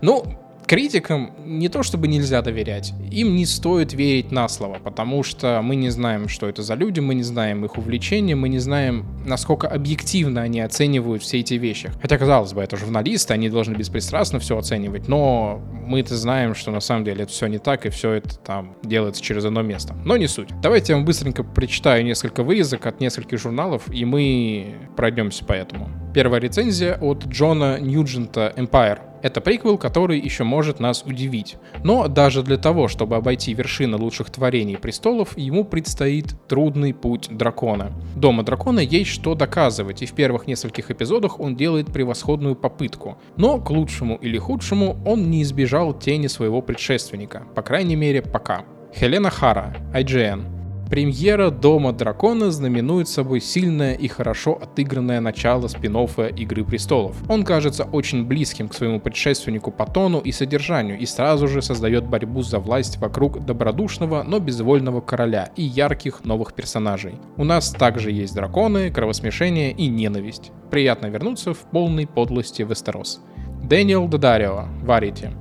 ну, 0.00 0.22
критикам 0.68 1.32
не 1.44 1.68
то 1.68 1.82
чтобы 1.82 2.06
нельзя 2.08 2.42
доверять, 2.42 2.92
им 3.10 3.34
не 3.34 3.46
стоит 3.46 3.94
верить 3.94 4.30
на 4.30 4.48
слово, 4.48 4.78
потому 4.78 5.22
что 5.22 5.60
мы 5.62 5.74
не 5.76 5.88
знаем, 5.88 6.28
что 6.28 6.48
это 6.48 6.62
за 6.62 6.74
люди, 6.74 7.00
мы 7.00 7.14
не 7.14 7.22
знаем 7.22 7.64
их 7.64 7.78
увлечения, 7.78 8.36
мы 8.36 8.48
не 8.50 8.58
знаем, 8.58 9.06
насколько 9.24 9.66
объективно 9.66 10.42
они 10.42 10.60
оценивают 10.60 11.22
все 11.22 11.40
эти 11.40 11.54
вещи. 11.54 11.90
Хотя, 12.00 12.18
казалось 12.18 12.52
бы, 12.52 12.60
это 12.60 12.76
журналисты, 12.76 13.32
они 13.32 13.48
должны 13.48 13.74
беспристрастно 13.74 14.38
все 14.38 14.58
оценивать, 14.58 15.08
но 15.08 15.60
мы-то 15.72 16.14
знаем, 16.16 16.54
что 16.54 16.70
на 16.70 16.80
самом 16.80 17.04
деле 17.04 17.22
это 17.22 17.32
все 17.32 17.46
не 17.46 17.58
так, 17.58 17.86
и 17.86 17.88
все 17.88 18.12
это 18.12 18.38
там 18.38 18.76
делается 18.82 19.22
через 19.22 19.44
одно 19.46 19.62
место. 19.62 19.94
Но 20.04 20.18
не 20.18 20.28
суть. 20.28 20.50
Давайте 20.60 20.92
я 20.92 20.96
вам 20.96 21.06
быстренько 21.06 21.42
прочитаю 21.42 22.04
несколько 22.04 22.42
вырезок 22.42 22.84
от 22.84 23.00
нескольких 23.00 23.40
журналов, 23.40 23.82
и 23.90 24.04
мы 24.04 24.74
пройдемся 24.96 25.44
по 25.46 25.54
этому. 25.54 25.88
Первая 26.14 26.40
рецензия 26.40 26.96
от 27.00 27.26
Джона 27.26 27.78
Ньюджента 27.78 28.52
Empire. 28.56 29.00
Это 29.22 29.40
приквел, 29.40 29.76
который 29.76 30.18
еще 30.18 30.44
может 30.44 30.80
нас 30.80 31.02
удивить. 31.04 31.56
Но 31.84 32.08
даже 32.08 32.42
для 32.42 32.56
того, 32.56 32.88
чтобы 32.88 33.16
обойти 33.16 33.52
вершины 33.52 33.96
лучших 33.96 34.30
творений 34.30 34.78
престолов, 34.78 35.36
ему 35.36 35.64
предстоит 35.64 36.34
трудный 36.48 36.94
путь 36.94 37.28
дракона. 37.30 37.92
Дома 38.16 38.42
дракона 38.42 38.80
есть 38.80 39.10
что 39.10 39.34
доказывать, 39.34 40.02
и 40.02 40.06
в 40.06 40.12
первых 40.12 40.46
нескольких 40.46 40.90
эпизодах 40.90 41.40
он 41.40 41.56
делает 41.56 41.92
превосходную 41.92 42.56
попытку. 42.56 43.18
Но 43.36 43.60
к 43.60 43.70
лучшему 43.70 44.16
или 44.16 44.38
худшему 44.38 44.96
он 45.04 45.30
не 45.30 45.42
избежал 45.42 45.92
тени 45.92 46.28
своего 46.28 46.62
предшественника, 46.62 47.42
по 47.54 47.62
крайней 47.62 47.96
мере 47.96 48.22
пока. 48.22 48.64
Хелена 48.94 49.30
Хара, 49.30 49.76
IGN. 49.92 50.57
Премьера 50.90 51.50
«Дома 51.50 51.92
дракона» 51.92 52.50
знаменует 52.50 53.08
собой 53.08 53.42
сильное 53.42 53.92
и 53.92 54.08
хорошо 54.08 54.58
отыгранное 54.60 55.20
начало 55.20 55.68
спин 55.68 55.96
«Игры 55.96 56.64
престолов». 56.64 57.14
Он 57.28 57.44
кажется 57.44 57.84
очень 57.84 58.24
близким 58.24 58.68
к 58.68 58.74
своему 58.74 58.98
предшественнику 58.98 59.70
по 59.70 59.84
тону 59.84 60.18
и 60.18 60.32
содержанию 60.32 60.98
и 60.98 61.04
сразу 61.04 61.46
же 61.46 61.60
создает 61.60 62.06
борьбу 62.06 62.42
за 62.42 62.58
власть 62.58 62.96
вокруг 62.96 63.44
добродушного, 63.44 64.22
но 64.22 64.38
безвольного 64.38 65.02
короля 65.02 65.50
и 65.56 65.62
ярких 65.62 66.24
новых 66.24 66.54
персонажей. 66.54 67.16
У 67.36 67.44
нас 67.44 67.70
также 67.70 68.10
есть 68.10 68.34
драконы, 68.34 68.90
кровосмешение 68.90 69.72
и 69.72 69.88
ненависть. 69.88 70.52
Приятно 70.70 71.06
вернуться 71.06 71.52
в 71.52 71.58
полной 71.58 72.06
подлости 72.06 72.62
Вестерос. 72.62 73.20
Дэниел 73.62 74.08
Дадарио, 74.08 74.64
Варите. 74.82 75.32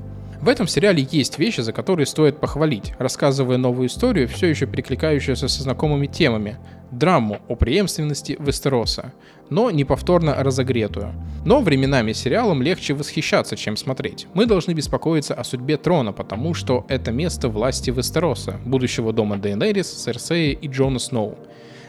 В 0.41 0.49
этом 0.49 0.67
сериале 0.67 1.07
есть 1.11 1.39
вещи, 1.39 1.61
за 1.61 1.73
которые 1.73 2.05
стоит 2.05 2.39
похвалить, 2.39 2.93
рассказывая 2.99 3.57
новую 3.57 3.87
историю, 3.87 4.27
все 4.27 4.47
еще 4.47 4.67
перекликающуюся 4.67 5.47
со 5.47 5.63
знакомыми 5.63 6.05
темами, 6.05 6.57
драму 6.91 7.39
о 7.47 7.55
преемственности 7.55 8.37
Вестероса, 8.39 9.13
но 9.49 9.71
неповторно 9.71 10.35
разогретую. 10.37 11.11
Но 11.43 11.61
временами 11.61 12.13
сериалом 12.13 12.61
легче 12.61 12.93
восхищаться, 12.93 13.57
чем 13.57 13.77
смотреть. 13.77 14.27
Мы 14.35 14.45
должны 14.45 14.73
беспокоиться 14.73 15.33
о 15.33 15.43
судьбе 15.43 15.77
трона, 15.77 16.13
потому 16.13 16.53
что 16.53 16.85
это 16.87 17.11
место 17.11 17.49
власти 17.49 17.89
Вестероса, 17.89 18.59
будущего 18.63 19.13
дома 19.13 19.37
Дейенерис, 19.37 20.03
Серсеи 20.03 20.51
и 20.53 20.67
Джона 20.67 20.99
Сноу. 20.99 21.35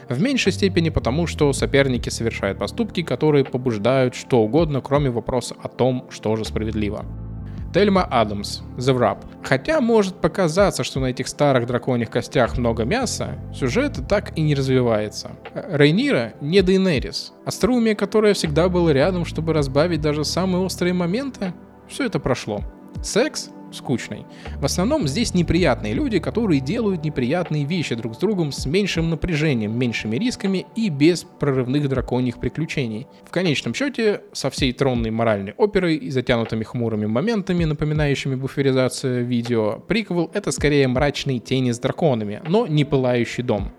В 0.09 0.19
меньшей 0.19 0.51
степени 0.51 0.89
потому, 0.89 1.27
что 1.27 1.53
соперники 1.53 2.09
совершают 2.09 2.57
поступки, 2.57 3.03
которые 3.03 3.45
побуждают 3.45 4.15
что 4.15 4.41
угодно, 4.41 4.81
кроме 4.81 5.11
вопроса 5.11 5.55
о 5.61 5.67
том, 5.67 6.07
что 6.09 6.35
же 6.35 6.45
справедливо. 6.45 7.05
Тельма 7.73 8.03
Адамс, 8.03 8.61
The 8.77 8.97
Wrap. 8.97 9.17
Хотя 9.43 9.79
может 9.81 10.15
показаться, 10.15 10.83
что 10.83 10.99
на 10.99 11.07
этих 11.07 11.27
старых 11.27 11.65
драконьих 11.67 12.09
костях 12.09 12.57
много 12.57 12.83
мяса, 12.83 13.37
сюжет 13.53 13.99
так 14.07 14.37
и 14.37 14.41
не 14.41 14.55
развивается. 14.55 15.31
Рейнира 15.53 16.33
не 16.41 16.61
Дейнерис. 16.61 17.33
Остроумие, 17.45 17.95
которое 17.95 18.33
всегда 18.33 18.69
было 18.69 18.89
рядом, 18.89 19.25
чтобы 19.25 19.53
разбавить 19.53 20.01
даже 20.01 20.25
самые 20.25 20.63
острые 20.63 20.93
моменты, 20.93 21.53
все 21.87 22.05
это 22.05 22.19
прошло. 22.19 22.61
Секс 23.03 23.49
скучный. 23.71 24.25
В 24.57 24.65
основном 24.65 25.07
здесь 25.07 25.33
неприятные 25.33 25.93
люди, 25.93 26.19
которые 26.19 26.59
делают 26.59 27.03
неприятные 27.03 27.65
вещи 27.65 27.95
друг 27.95 28.15
с 28.15 28.17
другом 28.17 28.51
с 28.51 28.65
меньшим 28.65 29.09
напряжением, 29.09 29.77
меньшими 29.77 30.17
рисками 30.17 30.65
и 30.75 30.89
без 30.89 31.23
прорывных 31.23 31.87
драконьих 31.87 32.39
приключений. 32.39 33.07
В 33.25 33.31
конечном 33.31 33.73
счете, 33.73 34.21
со 34.33 34.49
всей 34.49 34.73
тронной 34.73 35.11
моральной 35.11 35.53
оперой 35.57 35.95
и 35.95 36.09
затянутыми 36.09 36.63
хмурыми 36.63 37.05
моментами, 37.05 37.65
напоминающими 37.65 38.35
буферизацию 38.35 39.25
видео, 39.25 39.79
приквел— 39.87 40.29
это 40.33 40.51
скорее 40.51 40.87
мрачные 40.87 41.39
тени 41.39 41.71
с 41.71 41.79
драконами, 41.79 42.41
но 42.47 42.67
не 42.67 42.85
пылающий 42.85 43.43
дом. 43.43 43.71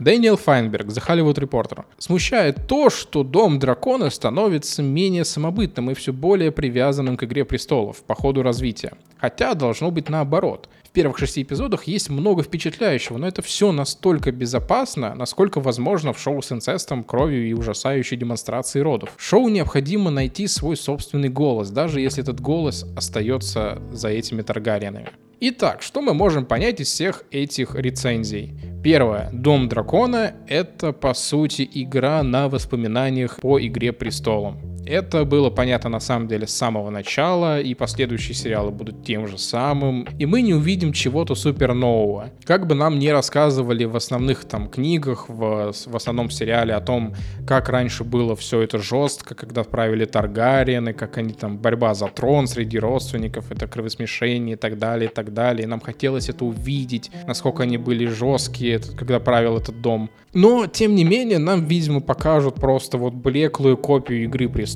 Дэниел 0.00 0.38
Файнберг, 0.38 0.86
The 0.86 1.06
Hollywood 1.06 1.34
Reporter. 1.34 1.84
Смущает 1.98 2.66
то, 2.66 2.88
что 2.88 3.22
Дом 3.22 3.58
Дракона 3.58 4.08
становится 4.08 4.82
менее 4.82 5.26
самобытным 5.26 5.90
и 5.90 5.94
все 5.94 6.14
более 6.14 6.50
привязанным 6.50 7.18
к 7.18 7.24
Игре 7.24 7.44
Престолов 7.44 8.02
по 8.04 8.14
ходу 8.14 8.42
развития. 8.42 8.94
Хотя 9.18 9.52
должно 9.52 9.90
быть 9.90 10.08
наоборот. 10.08 10.70
В 10.84 10.88
первых 10.88 11.18
шести 11.18 11.42
эпизодах 11.42 11.84
есть 11.84 12.08
много 12.08 12.42
впечатляющего, 12.42 13.18
но 13.18 13.28
это 13.28 13.42
все 13.42 13.72
настолько 13.72 14.32
безопасно, 14.32 15.14
насколько 15.14 15.60
возможно 15.60 16.14
в 16.14 16.18
шоу 16.18 16.40
с 16.40 16.50
инцестом, 16.50 17.04
кровью 17.04 17.46
и 17.46 17.52
ужасающей 17.52 18.16
демонстрацией 18.16 18.82
родов. 18.82 19.10
Шоу 19.18 19.50
необходимо 19.50 20.10
найти 20.10 20.46
свой 20.46 20.78
собственный 20.78 21.28
голос, 21.28 21.68
даже 21.68 22.00
если 22.00 22.22
этот 22.22 22.40
голос 22.40 22.86
остается 22.96 23.82
за 23.92 24.08
этими 24.08 24.40
Таргариенами. 24.40 25.10
Итак, 25.42 25.80
что 25.80 26.02
мы 26.02 26.12
можем 26.12 26.44
понять 26.44 26.80
из 26.80 26.88
всех 26.88 27.24
этих 27.30 27.74
рецензий? 27.74 28.52
Первое. 28.84 29.30
Дом 29.32 29.70
дракона— 29.70 30.34
это, 30.46 30.92
по 30.92 31.14
сути, 31.14 31.66
игра 31.72 32.22
на 32.22 32.50
воспоминаниях 32.50 33.40
по 33.40 33.58
Игре 33.58 33.92
престолам. 33.94 34.69
Это 34.86 35.24
было 35.24 35.50
понятно 35.50 35.90
на 35.90 36.00
самом 36.00 36.28
деле 36.28 36.46
с 36.46 36.54
самого 36.54 36.90
начала, 36.90 37.60
и 37.60 37.74
последующие 37.74 38.34
сериалы 38.34 38.70
будут 38.70 39.04
тем 39.04 39.28
же 39.28 39.38
самым, 39.38 40.06
и 40.18 40.26
мы 40.26 40.42
не 40.42 40.54
увидим 40.54 40.92
чего-то 40.92 41.34
супер 41.34 41.74
нового. 41.74 42.30
Как 42.44 42.66
бы 42.66 42.74
нам 42.74 42.98
не 42.98 43.12
рассказывали 43.12 43.84
в 43.84 43.96
основных 43.96 44.44
там 44.44 44.68
книгах, 44.68 45.28
в, 45.28 45.72
в 45.72 45.96
основном 45.96 46.30
сериале 46.30 46.74
о 46.74 46.80
том, 46.80 47.14
как 47.46 47.68
раньше 47.68 48.04
было 48.04 48.34
все 48.36 48.62
это 48.62 48.78
жестко, 48.78 49.34
когда 49.34 49.64
правили 49.64 50.04
Таргариены, 50.04 50.92
как 50.92 51.18
они 51.18 51.34
там, 51.34 51.58
борьба 51.58 51.94
за 51.94 52.06
трон 52.08 52.46
среди 52.46 52.78
родственников, 52.78 53.50
это 53.50 53.66
кровосмешение 53.66 54.54
и 54.54 54.58
так 54.58 54.78
далее, 54.78 55.10
и 55.10 55.12
так 55.12 55.32
далее. 55.32 55.64
И 55.64 55.66
нам 55.66 55.80
хотелось 55.80 56.28
это 56.28 56.44
увидеть, 56.44 57.10
насколько 57.26 57.62
они 57.62 57.76
были 57.76 58.06
жесткие, 58.06 58.80
когда 58.96 59.20
правил 59.20 59.56
этот 59.56 59.80
дом. 59.80 60.10
Но, 60.32 60.66
тем 60.66 60.94
не 60.94 61.04
менее, 61.04 61.38
нам, 61.38 61.64
видимо, 61.64 62.00
покажут 62.00 62.54
просто 62.54 62.98
вот 62.98 63.14
блеклую 63.14 63.76
копию 63.76 64.24
Игры 64.24 64.48
Престолов, 64.48 64.69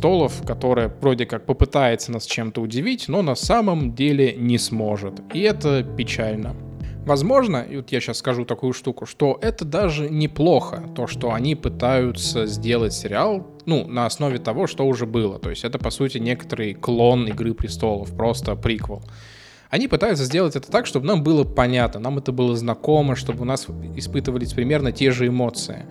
которая 0.47 0.93
вроде 1.01 1.27
как 1.27 1.47
попытается 1.47 2.13
нас 2.13 2.27
чем-то 2.27 2.61
удивить, 2.61 3.09
но 3.09 3.23
на 3.23 3.35
самом 3.35 3.95
деле 3.95 4.35
не 4.37 4.59
сможет. 4.59 5.21
И 5.33 5.41
это 5.41 5.83
печально. 5.83 6.57
Возможно, 7.07 7.59
и 7.59 7.77
вот 7.77 7.93
я 7.93 8.01
сейчас 8.01 8.19
скажу 8.19 8.47
такую 8.47 8.73
штуку, 8.73 9.05
что 9.05 9.39
это 9.43 9.67
даже 9.67 10.09
неплохо, 10.09 10.85
то, 10.97 11.07
что 11.07 11.35
они 11.35 11.55
пытаются 11.55 12.47
сделать 12.47 12.95
сериал, 12.95 13.47
ну, 13.67 13.87
на 13.87 14.07
основе 14.07 14.39
того, 14.39 14.67
что 14.67 14.87
уже 14.87 15.05
было. 15.05 15.39
То 15.39 15.51
есть 15.51 15.65
это, 15.65 15.79
по 15.79 15.91
сути, 15.91 16.17
некоторый 16.17 16.73
клон 16.73 17.27
Игры 17.27 17.53
Престолов, 17.53 18.17
просто 18.17 18.57
приквел. 18.57 19.03
Они 19.69 19.87
пытаются 19.87 20.25
сделать 20.25 20.57
это 20.57 20.71
так, 20.71 20.87
чтобы 20.87 21.07
нам 21.07 21.23
было 21.23 21.45
понятно, 21.45 22.01
нам 22.01 22.17
это 22.17 22.33
было 22.33 22.57
знакомо, 22.57 23.17
чтобы 23.17 23.43
у 23.43 23.45
нас 23.45 23.67
испытывались 23.97 24.53
примерно 24.53 24.93
те 24.93 25.11
же 25.11 25.27
эмоции. 25.27 25.85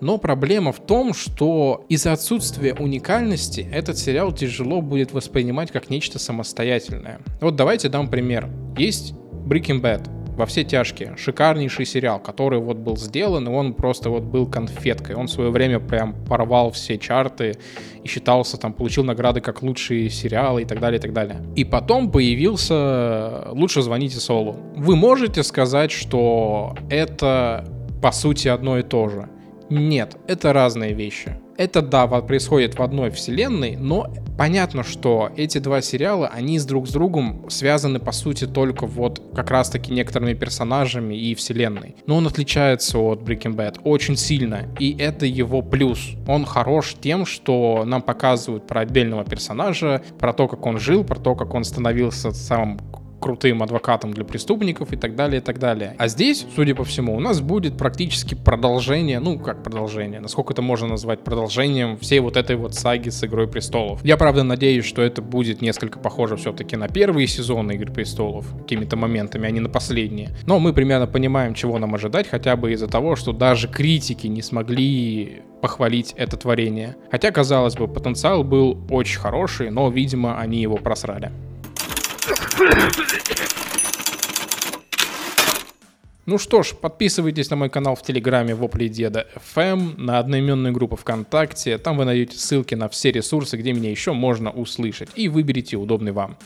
Но 0.00 0.18
проблема 0.18 0.72
в 0.72 0.80
том, 0.80 1.12
что 1.12 1.84
из-за 1.88 2.12
отсутствия 2.12 2.74
уникальности 2.74 3.68
этот 3.72 3.98
сериал 3.98 4.32
тяжело 4.32 4.80
будет 4.80 5.12
воспринимать 5.12 5.70
как 5.70 5.90
нечто 5.90 6.18
самостоятельное. 6.18 7.20
Вот 7.40 7.56
давайте 7.56 7.88
дам 7.88 8.08
пример. 8.08 8.48
Есть 8.76 9.12
Breaking 9.46 9.80
Bad 9.80 10.08
во 10.36 10.46
все 10.46 10.64
тяжкие. 10.64 11.16
Шикарнейший 11.18 11.84
сериал, 11.84 12.18
который 12.18 12.60
вот 12.60 12.78
был 12.78 12.96
сделан, 12.96 13.46
и 13.46 13.50
он 13.50 13.74
просто 13.74 14.08
вот 14.08 14.22
был 14.22 14.46
конфеткой. 14.46 15.16
Он 15.16 15.26
в 15.26 15.30
свое 15.30 15.50
время 15.50 15.80
прям 15.80 16.14
порвал 16.24 16.70
все 16.70 16.96
чарты 16.96 17.58
и 18.02 18.08
считался 18.08 18.56
там, 18.56 18.72
получил 18.72 19.04
награды 19.04 19.42
как 19.42 19.62
лучшие 19.62 20.08
сериалы 20.08 20.62
и 20.62 20.64
так 20.64 20.80
далее, 20.80 20.98
и 20.98 21.02
так 21.02 21.12
далее. 21.12 21.42
И 21.56 21.64
потом 21.64 22.10
появился 22.10 23.48
«Лучше 23.50 23.82
звоните 23.82 24.18
Солу». 24.18 24.56
Вы 24.76 24.96
можете 24.96 25.42
сказать, 25.42 25.90
что 25.90 26.74
это 26.88 27.66
по 28.00 28.10
сути 28.10 28.48
одно 28.48 28.78
и 28.78 28.82
то 28.82 29.08
же? 29.10 29.28
Нет, 29.70 30.16
это 30.26 30.52
разные 30.52 30.92
вещи. 30.92 31.36
Это, 31.56 31.82
да, 31.82 32.06
происходит 32.06 32.78
в 32.78 32.82
одной 32.82 33.10
вселенной, 33.10 33.76
но 33.76 34.12
понятно, 34.38 34.82
что 34.82 35.30
эти 35.36 35.58
два 35.58 35.80
сериала, 35.82 36.26
они 36.26 36.58
с 36.58 36.64
друг 36.64 36.88
с 36.88 36.90
другом 36.90 37.48
связаны, 37.50 38.00
по 38.00 38.12
сути, 38.12 38.46
только 38.46 38.86
вот 38.86 39.22
как 39.34 39.50
раз-таки 39.50 39.92
некоторыми 39.92 40.32
персонажами 40.32 41.14
и 41.14 41.34
вселенной. 41.34 41.96
Но 42.06 42.16
он 42.16 42.26
отличается 42.26 42.98
от 42.98 43.20
Breaking 43.20 43.54
Bad 43.54 43.80
очень 43.84 44.16
сильно, 44.16 44.68
и 44.78 44.96
это 44.98 45.26
его 45.26 45.60
плюс. 45.60 46.14
Он 46.26 46.46
хорош 46.46 46.96
тем, 47.00 47.26
что 47.26 47.84
нам 47.84 48.00
показывают 48.00 48.66
про 48.66 48.80
отдельного 48.80 49.24
персонажа, 49.24 50.02
про 50.18 50.32
то, 50.32 50.48
как 50.48 50.64
он 50.64 50.78
жил, 50.78 51.04
про 51.04 51.20
то, 51.20 51.34
как 51.34 51.54
он 51.54 51.64
становился 51.64 52.32
самым 52.32 52.80
крутым 53.20 53.62
адвокатом 53.62 54.12
для 54.12 54.24
преступников 54.24 54.92
и 54.92 54.96
так 54.96 55.14
далее, 55.14 55.40
и 55.40 55.44
так 55.44 55.58
далее. 55.58 55.94
А 55.98 56.08
здесь, 56.08 56.46
судя 56.54 56.74
по 56.74 56.84
всему, 56.84 57.16
у 57.16 57.20
нас 57.20 57.40
будет 57.40 57.76
практически 57.76 58.34
продолжение, 58.34 59.20
ну, 59.20 59.38
как 59.38 59.62
продолжение, 59.62 60.20
насколько 60.20 60.52
это 60.52 60.62
можно 60.62 60.88
назвать 60.88 61.22
продолжением 61.22 61.98
всей 61.98 62.20
вот 62.20 62.36
этой 62.36 62.56
вот 62.56 62.74
саги 62.74 63.10
с 63.10 63.22
Игрой 63.22 63.46
Престолов. 63.46 64.04
Я, 64.04 64.16
правда, 64.16 64.42
надеюсь, 64.42 64.84
что 64.84 65.02
это 65.02 65.22
будет 65.22 65.62
несколько 65.62 65.98
похоже 65.98 66.36
все-таки 66.36 66.76
на 66.76 66.88
первые 66.88 67.26
сезоны 67.26 67.72
Игры 67.72 67.92
Престолов, 67.92 68.46
какими-то 68.62 68.96
моментами, 68.96 69.46
а 69.46 69.50
не 69.50 69.60
на 69.60 69.68
последние. 69.68 70.30
Но 70.46 70.58
мы 70.58 70.72
примерно 70.72 71.06
понимаем, 71.06 71.54
чего 71.54 71.78
нам 71.78 71.94
ожидать, 71.94 72.28
хотя 72.28 72.56
бы 72.56 72.72
из-за 72.72 72.88
того, 72.88 73.16
что 73.16 73.32
даже 73.32 73.68
критики 73.68 74.26
не 74.26 74.42
смогли 74.42 75.42
похвалить 75.60 76.14
это 76.16 76.36
творение. 76.36 76.96
Хотя, 77.10 77.30
казалось 77.30 77.76
бы, 77.76 77.86
потенциал 77.86 78.44
был 78.44 78.78
очень 78.90 79.18
хороший, 79.18 79.70
но, 79.70 79.90
видимо, 79.90 80.38
они 80.38 80.60
его 80.60 80.76
просрали. 80.76 81.30
Ну 86.26 86.38
что 86.38 86.62
ж, 86.62 86.74
подписывайтесь 86.74 87.48
на 87.50 87.56
мой 87.56 87.70
канал 87.70 87.96
в 87.96 88.02
Телеграме 88.02 88.54
Вопли 88.54 88.88
Деда 88.88 89.26
FM, 89.54 89.98
на 89.98 90.18
одноименную 90.18 90.74
группу 90.74 90.96
ВКонтакте. 90.96 91.78
Там 91.78 91.96
вы 91.96 92.04
найдете 92.04 92.36
ссылки 92.36 92.74
на 92.74 92.88
все 92.88 93.12
ресурсы, 93.12 93.56
где 93.56 93.72
меня 93.72 93.90
еще 93.90 94.12
можно 94.12 94.50
услышать. 94.50 95.08
И 95.14 95.28
выберите 95.28 95.76
удобный 95.76 96.12
вам. 96.12 96.36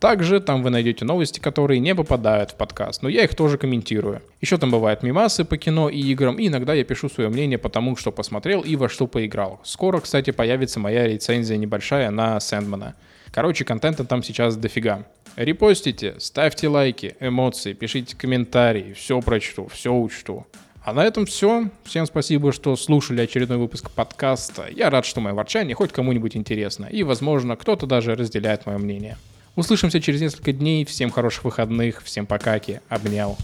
Также 0.00 0.40
там 0.40 0.64
вы 0.64 0.70
найдете 0.70 1.04
новости, 1.04 1.38
которые 1.38 1.78
не 1.78 1.94
попадают 1.94 2.50
в 2.50 2.56
подкаст, 2.56 3.02
но 3.02 3.08
я 3.08 3.22
их 3.22 3.36
тоже 3.36 3.56
комментирую. 3.56 4.20
Еще 4.40 4.58
там 4.58 4.72
бывают 4.72 5.04
мимасы 5.04 5.44
по 5.44 5.56
кино 5.56 5.88
и 5.88 6.00
играм, 6.00 6.40
и 6.40 6.48
иногда 6.48 6.74
я 6.74 6.82
пишу 6.82 7.08
свое 7.08 7.30
мнение 7.30 7.56
по 7.56 7.68
тому, 7.68 7.94
что 7.94 8.10
посмотрел 8.10 8.62
и 8.62 8.74
во 8.74 8.88
что 8.88 9.06
поиграл. 9.06 9.60
Скоро, 9.62 10.00
кстати, 10.00 10.32
появится 10.32 10.80
моя 10.80 11.06
рецензия 11.06 11.56
небольшая 11.56 12.10
на 12.10 12.40
Сэндмана. 12.40 12.96
Короче, 13.32 13.64
контента 13.64 14.04
там 14.04 14.22
сейчас 14.22 14.56
дофига. 14.56 15.04
Репостите, 15.36 16.16
ставьте 16.20 16.68
лайки, 16.68 17.16
эмоции, 17.18 17.72
пишите 17.72 18.14
комментарии, 18.14 18.92
все 18.92 19.20
прочту, 19.22 19.68
все 19.68 19.92
учту. 19.92 20.46
А 20.84 20.92
на 20.92 21.04
этом 21.04 21.26
все. 21.26 21.70
Всем 21.84 22.06
спасибо, 22.06 22.52
что 22.52 22.76
слушали 22.76 23.22
очередной 23.22 23.56
выпуск 23.56 23.90
подкаста. 23.90 24.66
Я 24.70 24.90
рад, 24.90 25.06
что 25.06 25.20
мое 25.20 25.32
ворчание 25.32 25.74
хоть 25.74 25.92
кому-нибудь 25.92 26.36
интересно. 26.36 26.86
И, 26.86 27.04
возможно, 27.04 27.56
кто-то 27.56 27.86
даже 27.86 28.14
разделяет 28.16 28.66
мое 28.66 28.78
мнение. 28.78 29.16
Услышимся 29.54 30.00
через 30.00 30.20
несколько 30.20 30.52
дней. 30.52 30.84
Всем 30.84 31.10
хороших 31.10 31.44
выходных. 31.44 32.02
Всем 32.02 32.26
покаки. 32.26 32.80
Обнял. 32.88 33.38